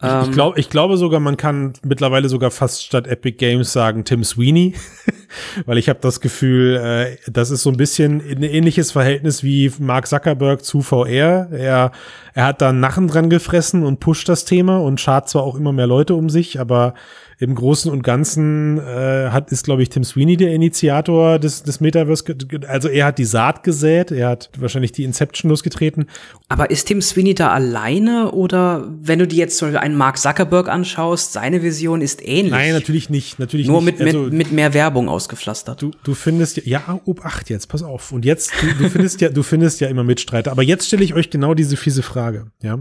[0.00, 3.72] Ich, ich, ähm, glaub, ich glaube sogar, man kann mittlerweile sogar fast statt Epic Games
[3.72, 4.74] sagen Tim Sweeney,
[5.66, 9.72] weil ich habe das Gefühl, äh, das ist so ein bisschen ein ähnliches Verhältnis wie
[9.80, 11.48] Mark Zuckerberg zu VR.
[11.50, 11.90] Er,
[12.32, 15.72] er hat da Nachen dran gefressen und pusht das Thema und schart zwar auch immer
[15.72, 16.94] mehr Leute um sich, aber
[17.40, 21.80] im Großen und Ganzen äh, hat, ist, glaube ich, Tim Sweeney der Initiator des, des
[21.80, 22.24] Metaverse.
[22.66, 26.06] Also er hat die Saat gesät, er hat wahrscheinlich die Inception losgetreten.
[26.48, 30.18] Aber ist Tim Sweeney da alleine oder wenn du dir jetzt zum Beispiel einen Mark
[30.18, 32.50] Zuckerberg anschaust, seine Vision ist ähnlich?
[32.50, 33.38] Nein, natürlich nicht.
[33.38, 34.00] Natürlich Nur nicht.
[34.00, 35.80] Mit, also, mit, mit mehr Werbung ausgepflastert.
[35.80, 38.10] Du, du findest ja, ja, Obacht jetzt, pass auf.
[38.10, 40.50] Und jetzt, du, du findest ja, du findest ja immer Mitstreiter.
[40.50, 42.80] Aber jetzt stelle ich euch genau diese fiese Frage, ja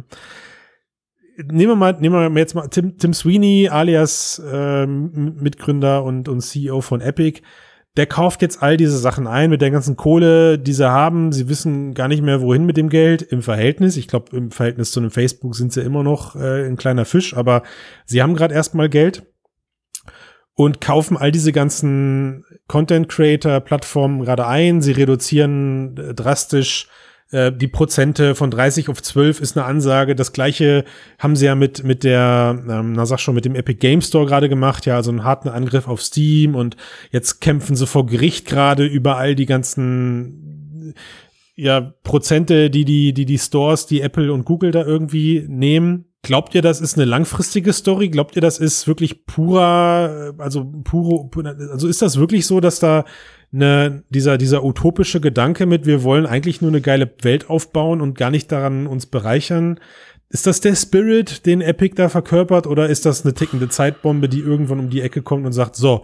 [1.37, 6.41] nehmen wir mal, nehmen wir jetzt mal Tim, Tim Sweeney, alias ähm, Mitgründer und, und
[6.41, 7.41] CEO von Epic.
[7.95, 11.31] Der kauft jetzt all diese Sachen ein mit der ganzen Kohle, die sie haben.
[11.31, 13.97] Sie wissen gar nicht mehr, wohin mit dem Geld im Verhältnis.
[13.97, 17.35] Ich glaube, im Verhältnis zu einem Facebook sind sie immer noch äh, ein kleiner Fisch,
[17.35, 17.63] aber
[18.05, 19.25] sie haben gerade erstmal Geld
[20.53, 24.81] und kaufen all diese ganzen Content Creator Plattformen gerade ein.
[24.81, 26.87] Sie reduzieren äh, drastisch
[27.31, 30.15] äh, die Prozente von 30 auf 12 ist eine Ansage.
[30.15, 30.85] Das gleiche
[31.19, 34.25] haben sie ja mit, mit der, ähm, na sag schon, mit dem Epic Game Store
[34.25, 36.77] gerade gemacht, ja, also einen harten Angriff auf Steam und
[37.11, 40.93] jetzt kämpfen sie vor Gericht gerade über all die ganzen
[41.55, 46.05] ja, Prozente, die die, die die Stores, die Apple und Google da irgendwie nehmen.
[46.21, 48.09] Glaubt ihr, das ist eine langfristige Story?
[48.09, 51.29] Glaubt ihr, das ist wirklich purer, also puro,
[51.71, 53.05] also ist das wirklich so, dass da
[53.53, 58.17] eine, dieser, dieser utopische Gedanke mit, wir wollen eigentlich nur eine geile Welt aufbauen und
[58.17, 59.79] gar nicht daran uns bereichern.
[60.29, 64.41] Ist das der Spirit, den Epic da verkörpert, oder ist das eine tickende Zeitbombe, die
[64.41, 66.03] irgendwann um die Ecke kommt und sagt, so,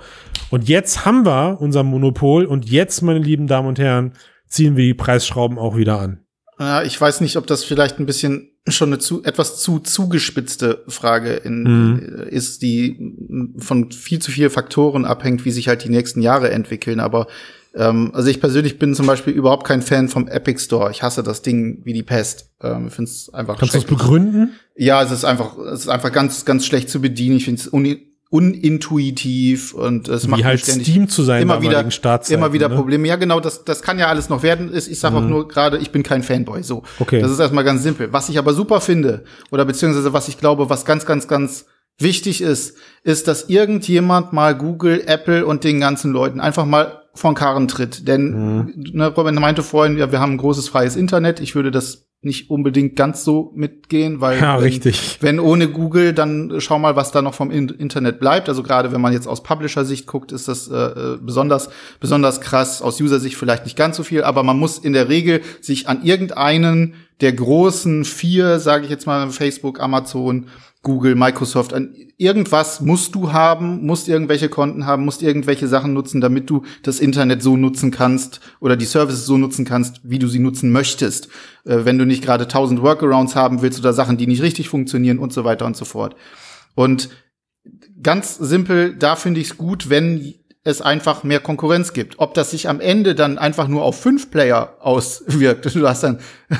[0.50, 4.14] und jetzt haben wir unser Monopol und jetzt, meine lieben Damen und Herren,
[4.48, 6.23] ziehen wir die Preisschrauben auch wieder an?
[6.60, 10.84] Ja, ich weiß nicht, ob das vielleicht ein bisschen schon eine zu, etwas zu zugespitzte
[10.88, 12.00] Frage in, mhm.
[12.30, 13.16] ist, die
[13.58, 17.00] von viel zu vielen Faktoren abhängt, wie sich halt die nächsten Jahre entwickeln.
[17.00, 17.28] Aber
[17.76, 20.92] ähm, also ich persönlich bin zum Beispiel überhaupt kein Fan vom Epic Store.
[20.92, 22.52] Ich hasse das Ding wie die Pest.
[22.62, 23.58] Ähm, finde es einfach.
[23.58, 24.54] Kannst du es begründen?
[24.76, 27.38] Ja, es ist einfach, es ist einfach ganz, ganz schlecht zu bedienen.
[27.38, 27.68] Ich finde es
[28.34, 31.86] unintuitiv und es macht halt Steam zu sein immer wieder
[32.30, 32.76] immer wieder ne?
[32.76, 33.08] Probleme.
[33.08, 34.72] Ja, genau, das das kann ja alles noch werden.
[34.76, 35.24] Ich sage mhm.
[35.24, 36.64] auch nur gerade, ich bin kein Fanboy.
[36.64, 37.22] So, okay.
[37.22, 38.12] das ist erstmal ganz simpel.
[38.12, 41.66] Was ich aber super finde oder beziehungsweise was ich glaube, was ganz ganz ganz
[41.98, 47.36] wichtig ist, ist, dass irgendjemand mal Google, Apple und den ganzen Leuten einfach mal von
[47.36, 48.08] Karren tritt.
[48.08, 48.74] Denn mhm.
[48.94, 51.40] ne, Robin meinte vorhin, ja, wir haben ein großes freies Internet.
[51.40, 55.18] Ich würde das nicht unbedingt ganz so mitgehen, weil ja, wenn, richtig.
[55.20, 58.48] wenn ohne Google, dann schau mal, was da noch vom Internet bleibt.
[58.48, 61.70] Also gerade wenn man jetzt aus Publisher-Sicht guckt, ist das äh, äh, besonders
[62.00, 62.82] besonders krass.
[62.82, 66.04] Aus User-Sicht vielleicht nicht ganz so viel, aber man muss in der Regel sich an
[66.04, 70.48] irgendeinen der großen vier, sage ich jetzt mal, Facebook, Amazon,
[70.84, 76.20] Google, Microsoft, an irgendwas musst du haben, musst irgendwelche Konten haben, musst irgendwelche Sachen nutzen,
[76.20, 80.28] damit du das Internet so nutzen kannst oder die Services so nutzen kannst, wie du
[80.28, 81.30] sie nutzen möchtest.
[81.66, 85.20] Äh, wenn du nicht gerade tausend Workarounds haben willst oder Sachen, die nicht richtig funktionieren
[85.20, 86.16] und so weiter und so fort.
[86.76, 87.10] Und
[88.02, 90.34] ganz simpel, da finde ich es gut, wenn
[90.66, 92.20] es einfach mehr Konkurrenz gibt.
[92.20, 96.20] Ob das sich am Ende dann einfach nur auf fünf Player auswirkt, du hast dann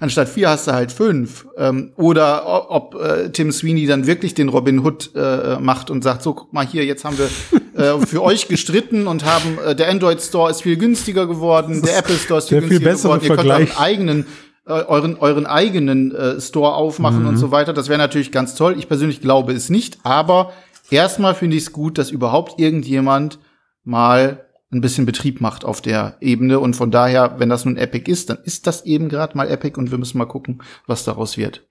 [0.00, 4.48] anstatt vier hast du halt fünf, ähm, oder ob äh, Tim Sweeney dann wirklich den
[4.48, 7.28] Robin Hood äh, macht und sagt, so guck mal hier, jetzt haben wir
[8.00, 11.98] äh, für euch gestritten und haben äh, der Android Store ist viel günstiger geworden, der
[11.98, 13.58] Apple Store ist viel günstiger viel geworden, ihr Vergleich.
[13.58, 14.26] könnt euren eigenen
[14.66, 17.28] äh, euren euren eigenen äh, Store aufmachen mhm.
[17.28, 17.72] und so weiter.
[17.72, 18.74] Das wäre natürlich ganz toll.
[18.78, 20.52] Ich persönlich glaube es nicht, aber
[20.90, 23.38] erstmal finde ich es gut, dass überhaupt irgendjemand
[23.82, 26.58] mal ein bisschen Betrieb macht auf der Ebene.
[26.58, 29.78] Und von daher, wenn das nun Epic ist, dann ist das eben gerade mal Epic
[29.78, 31.66] und wir müssen mal gucken, was daraus wird.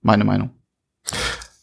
[0.00, 0.50] Meine Meinung.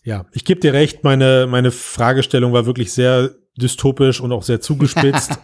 [0.04, 4.62] Ja, ich gebe dir recht, meine, meine Fragestellung war wirklich sehr dystopisch und auch sehr
[4.62, 5.40] zugespitzt.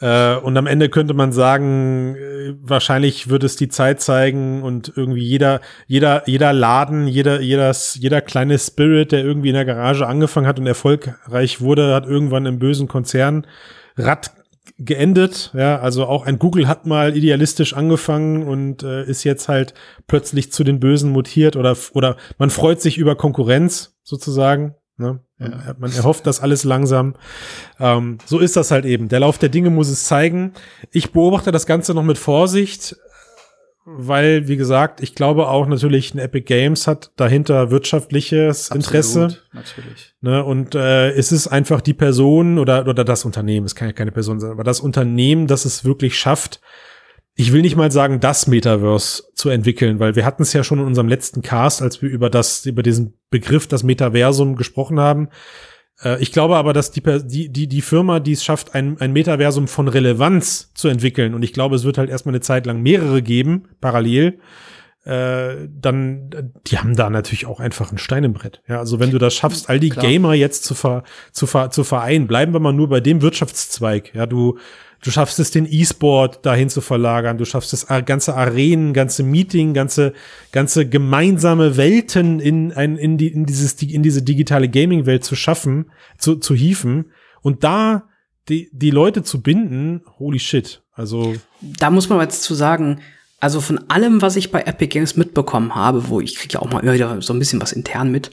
[0.00, 4.92] Äh, und am Ende könnte man sagen, äh, wahrscheinlich wird es die Zeit zeigen und
[4.96, 10.06] irgendwie jeder, jeder, jeder Laden, jeder, jeder, jeder kleine Spirit, der irgendwie in der Garage
[10.06, 13.46] angefangen hat und erfolgreich wurde, hat irgendwann im bösen Konzern
[13.96, 14.32] Rad
[14.78, 15.52] geendet.
[15.54, 19.74] Ja, also auch ein Google hat mal idealistisch angefangen und äh, ist jetzt halt
[20.06, 24.74] plötzlich zu den Bösen mutiert oder oder man freut sich über Konkurrenz sozusagen.
[24.96, 25.20] Ne?
[25.40, 25.74] Ja.
[25.78, 27.14] Man erhofft das alles langsam.
[27.78, 29.08] Ähm, so ist das halt eben.
[29.08, 30.52] Der Lauf der Dinge muss es zeigen.
[30.92, 32.96] Ich beobachte das Ganze noch mit Vorsicht
[33.92, 39.38] weil, wie gesagt, ich glaube auch natürlich ein Epic Games hat dahinter wirtschaftliches Absolut, Interesse.
[39.52, 40.14] Natürlich.
[40.20, 43.92] Ne, und äh, es ist einfach die Person oder, oder das Unternehmen, es kann ja
[43.92, 46.60] keine Person sein, aber das Unternehmen, das es wirklich schafft,
[47.40, 50.78] ich will nicht mal sagen, das Metaverse zu entwickeln, weil wir hatten es ja schon
[50.78, 55.28] in unserem letzten Cast, als wir über das, über diesen Begriff, das Metaversum gesprochen haben,
[56.02, 59.12] äh, ich glaube aber, dass die, die, die, die Firma, die es schafft, ein, ein
[59.12, 62.82] Metaversum von Relevanz zu entwickeln, und ich glaube, es wird halt erstmal eine Zeit lang
[62.82, 64.38] mehrere geben, parallel,
[65.04, 68.62] äh, dann, die haben da natürlich auch einfach ein Stein im Brett.
[68.68, 70.04] Ja, also wenn du das schaffst, all die Klar.
[70.04, 74.14] Gamer jetzt zu, ver, zu, ver, zu vereinen, bleiben wir mal nur bei dem Wirtschaftszweig.
[74.14, 74.58] Ja, du,
[75.02, 77.38] Du schaffst es, den E-Sport dahin zu verlagern.
[77.38, 80.12] Du schaffst es, ganze Arenen, ganze Meeting, ganze,
[80.52, 85.90] ganze gemeinsame Welten in ein, in die, in dieses, in diese digitale Gaming-Welt zu schaffen,
[86.18, 87.12] zu, zu hieven.
[87.40, 88.08] Und da
[88.50, 90.82] die, die Leute zu binden, holy shit.
[90.92, 91.34] Also.
[91.62, 93.00] Da muss man jetzt zu sagen,
[93.40, 96.70] also von allem, was ich bei Epic Games mitbekommen habe, wo ich kriege ja auch
[96.70, 98.30] mal immer wieder so ein bisschen was intern mit,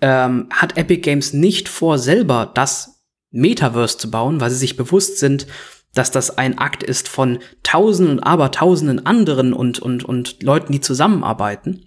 [0.00, 5.18] ähm, hat Epic Games nicht vor, selber das Metaverse zu bauen, weil sie sich bewusst
[5.18, 5.46] sind,
[5.94, 10.80] dass das ein Akt ist von Tausenden und Abertausenden anderen und, und, und Leuten, die
[10.80, 11.84] zusammenarbeiten.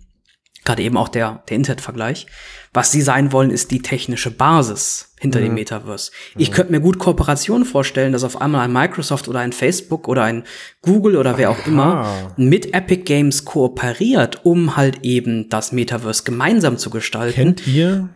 [0.63, 2.27] Gerade eben auch der, der Internetvergleich.
[2.73, 5.45] Was sie sein wollen, ist die technische Basis hinter mhm.
[5.45, 6.11] dem Metaverse.
[6.37, 6.53] Ich mhm.
[6.53, 10.43] könnte mir gut Kooperationen vorstellen, dass auf einmal ein Microsoft oder ein Facebook oder ein
[10.81, 11.67] Google oder wer auch Aha.
[11.67, 17.35] immer mit Epic Games kooperiert, um halt eben das Metaverse gemeinsam zu gestalten.
[17.35, 18.09] Kennt ihr,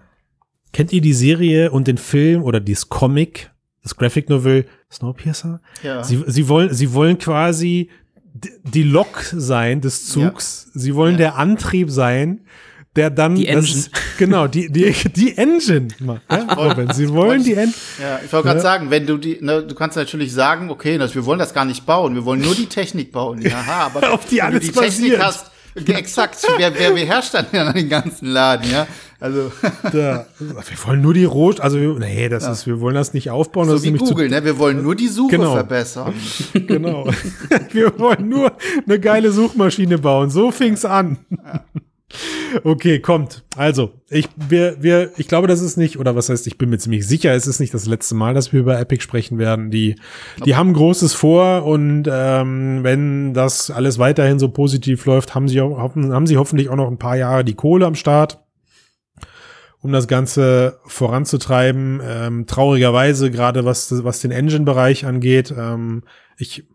[0.71, 3.51] kennt ihr die Serie und den Film oder dieses Comic
[3.85, 5.61] das Graphic Novel Snowpiercer.
[5.83, 6.03] Ja.
[6.03, 7.91] Sie, sie wollen, sie wollen quasi
[8.63, 10.67] die Lok sein des Zugs.
[10.73, 10.81] Ja.
[10.81, 11.19] Sie wollen ja.
[11.19, 12.41] der Antrieb sein,
[12.95, 13.83] der dann die Engine.
[13.91, 18.47] Das, genau die die die Engine ja, Robin, sie wollen die Engine ja ich wollte
[18.47, 21.53] gerade sagen wenn du die ne, du kannst natürlich sagen okay das, wir wollen das
[21.53, 24.71] gar nicht bauen wir wollen nur die Technik bauen ja aber auf die alles die
[24.71, 25.51] Technik hast
[25.87, 28.87] exakt wer, wer beherrscht dann ja den ganzen Laden ja
[29.19, 29.51] also
[29.83, 32.51] da, wir wollen nur die Rot, also nee, das ja.
[32.51, 33.67] ist, wir wollen das nicht aufbauen.
[33.67, 34.43] So das wie Google, ne?
[34.43, 35.53] Wir wollen nur die Suche genau.
[35.53, 36.13] verbessern.
[36.53, 37.07] genau.
[37.71, 38.51] wir wollen nur
[38.85, 40.29] eine geile Suchmaschine bauen.
[40.29, 41.17] So fing's an.
[41.29, 41.63] Ja.
[42.63, 43.43] Okay, kommt.
[43.57, 46.77] Also, ich, wir, wir, ich glaube, das ist nicht, oder was heißt, ich bin mir
[46.77, 49.71] ziemlich sicher, es ist nicht das letzte Mal, dass wir über Epic sprechen werden.
[49.71, 49.95] Die,
[50.45, 55.59] die haben Großes vor und ähm, wenn das alles weiterhin so positiv läuft, haben sie,
[55.59, 58.44] haben sie hoffentlich auch noch ein paar Jahre die Kohle am Start
[59.85, 62.01] um das Ganze voranzutreiben.
[62.03, 65.53] Ähm, traurigerweise, gerade was, was den Engine-Bereich angeht.
[65.55, 66.03] Ähm,
[66.37, 66.65] ich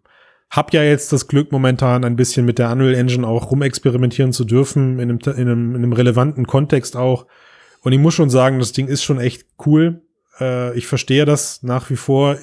[0.48, 4.44] habe ja jetzt das Glück, momentan ein bisschen mit der Unreal Engine auch rumexperimentieren zu
[4.44, 7.26] dürfen, in einem, in einem, in einem relevanten Kontext auch.
[7.82, 10.02] Und ich muss schon sagen, das Ding ist schon echt cool.
[10.38, 12.36] Äh, ich verstehe das nach wie vor.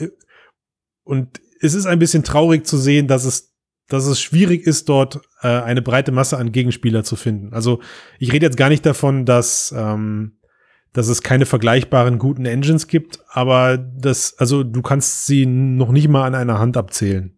[1.05, 3.53] Und es ist ein bisschen traurig zu sehen, dass es,
[3.87, 7.53] dass es schwierig ist, dort äh, eine breite Masse an Gegenspieler zu finden.
[7.53, 7.79] Also
[8.19, 10.36] ich rede jetzt gar nicht davon, dass, ähm,
[10.93, 16.07] dass es keine vergleichbaren guten Engines gibt, aber das, also du kannst sie noch nicht
[16.07, 17.37] mal an einer Hand abzählen.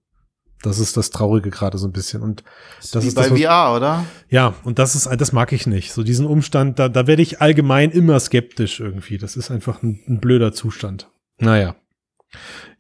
[0.62, 2.22] Das ist das Traurige gerade so ein bisschen.
[2.22, 2.44] Und
[2.80, 4.06] das, das ist bei das, VR, oder?
[4.28, 5.94] Ja, und das ist, das mag ich nicht.
[5.94, 9.18] So diesen Umstand, da, da werde ich allgemein immer skeptisch irgendwie.
[9.18, 11.10] Das ist einfach ein, ein blöder Zustand.
[11.38, 11.76] Naja.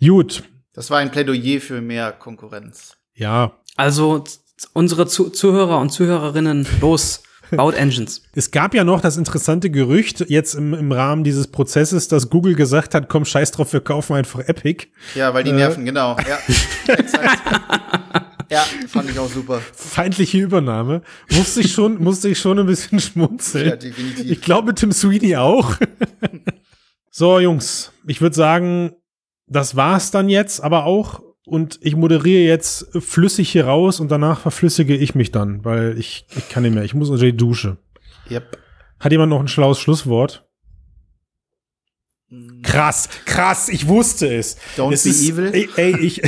[0.01, 0.43] Gut.
[0.73, 2.97] Das war ein Plädoyer für mehr Konkurrenz.
[3.13, 3.53] Ja.
[3.77, 4.25] Also
[4.73, 7.23] unsere Zu Zuhörer und Zuhörerinnen, los.
[7.51, 8.23] Baut Engines.
[8.33, 12.55] Es gab ja noch das interessante Gerücht jetzt im, im Rahmen dieses Prozesses, dass Google
[12.55, 14.87] gesagt hat, komm, scheiß drauf, wir kaufen einfach Epic.
[15.15, 15.55] Ja, weil die äh.
[15.55, 16.17] nerven, genau.
[16.27, 16.37] Ja,
[18.49, 19.61] ja, fand ich auch super.
[19.73, 21.01] Feindliche Übernahme.
[21.31, 23.69] Musste ich schon, musste ich schon ein bisschen schmunzeln.
[23.69, 24.29] Ja, definitiv.
[24.29, 25.75] Ich glaube, Tim Sweeney auch.
[27.11, 28.93] so, Jungs, ich würde sagen,
[29.47, 34.39] das war's dann jetzt, aber auch und ich moderiere jetzt flüssig hier raus und danach
[34.39, 36.83] verflüssige ich mich dann, weil ich, ich kann nicht mehr.
[36.83, 37.77] Ich muss unter die Dusche.
[38.29, 38.57] Yep.
[38.99, 40.45] Hat jemand noch ein schlaues Schlusswort?
[42.29, 42.61] Mm.
[42.61, 44.57] Krass, krass, ich wusste es.
[44.77, 45.49] Don't es be ist, evil.
[45.53, 46.21] Ey, ey ich,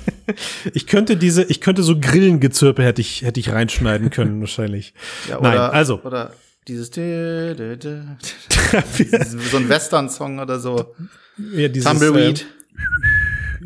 [0.72, 4.94] ich könnte diese, ich könnte so Grillengezirpe hätte ich, hätte ich reinschneiden können, wahrscheinlich.
[5.28, 6.00] Ja, oder, Nein, also.
[6.02, 6.32] Oder
[6.68, 7.58] dieses, so ein
[9.68, 10.94] Western-Song oder so.
[11.52, 12.40] Ja, dieses, Tumbleweed.
[12.40, 12.44] Äh,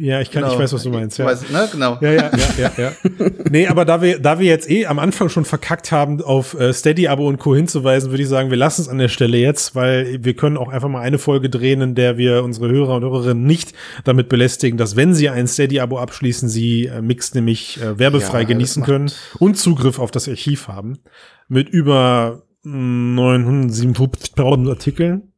[0.01, 0.55] ja, ich kann, genau.
[0.55, 1.19] ich weiß, was du meinst.
[1.19, 1.27] Ja.
[1.27, 1.69] Weiß, ne?
[1.71, 1.99] Genau.
[2.01, 2.93] Ja, ja, ja, ja, ja.
[3.51, 6.73] nee, aber da wir, da wir jetzt eh am Anfang schon verkackt haben, auf äh,
[6.73, 7.55] Steady Abo und Co.
[7.55, 10.71] hinzuweisen, würde ich sagen, wir lassen es an der Stelle jetzt, weil wir können auch
[10.71, 13.75] einfach mal eine Folge drehen, in der wir unsere Hörer und Hörerinnen nicht
[14.05, 18.41] damit belästigen, dass wenn sie ein Steady Abo abschließen, sie äh, Mix nämlich äh, werbefrei
[18.41, 21.01] ja, genießen können und Zugriff auf das Archiv haben
[21.49, 25.33] mit über 957.000 Artikeln.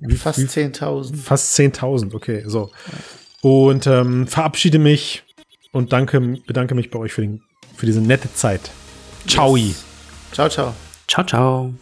[0.00, 1.16] Wie, fast 10.000.
[1.16, 2.70] Fast 10.000, okay, so.
[3.44, 5.22] Und ähm, verabschiede mich
[5.70, 7.42] und danke, bedanke mich bei euch für, den,
[7.76, 8.70] für diese nette Zeit.
[9.26, 9.54] Ciao.
[9.54, 9.84] Yes.
[10.32, 10.74] Ciao, ciao.
[11.06, 11.74] Ciao, ciao.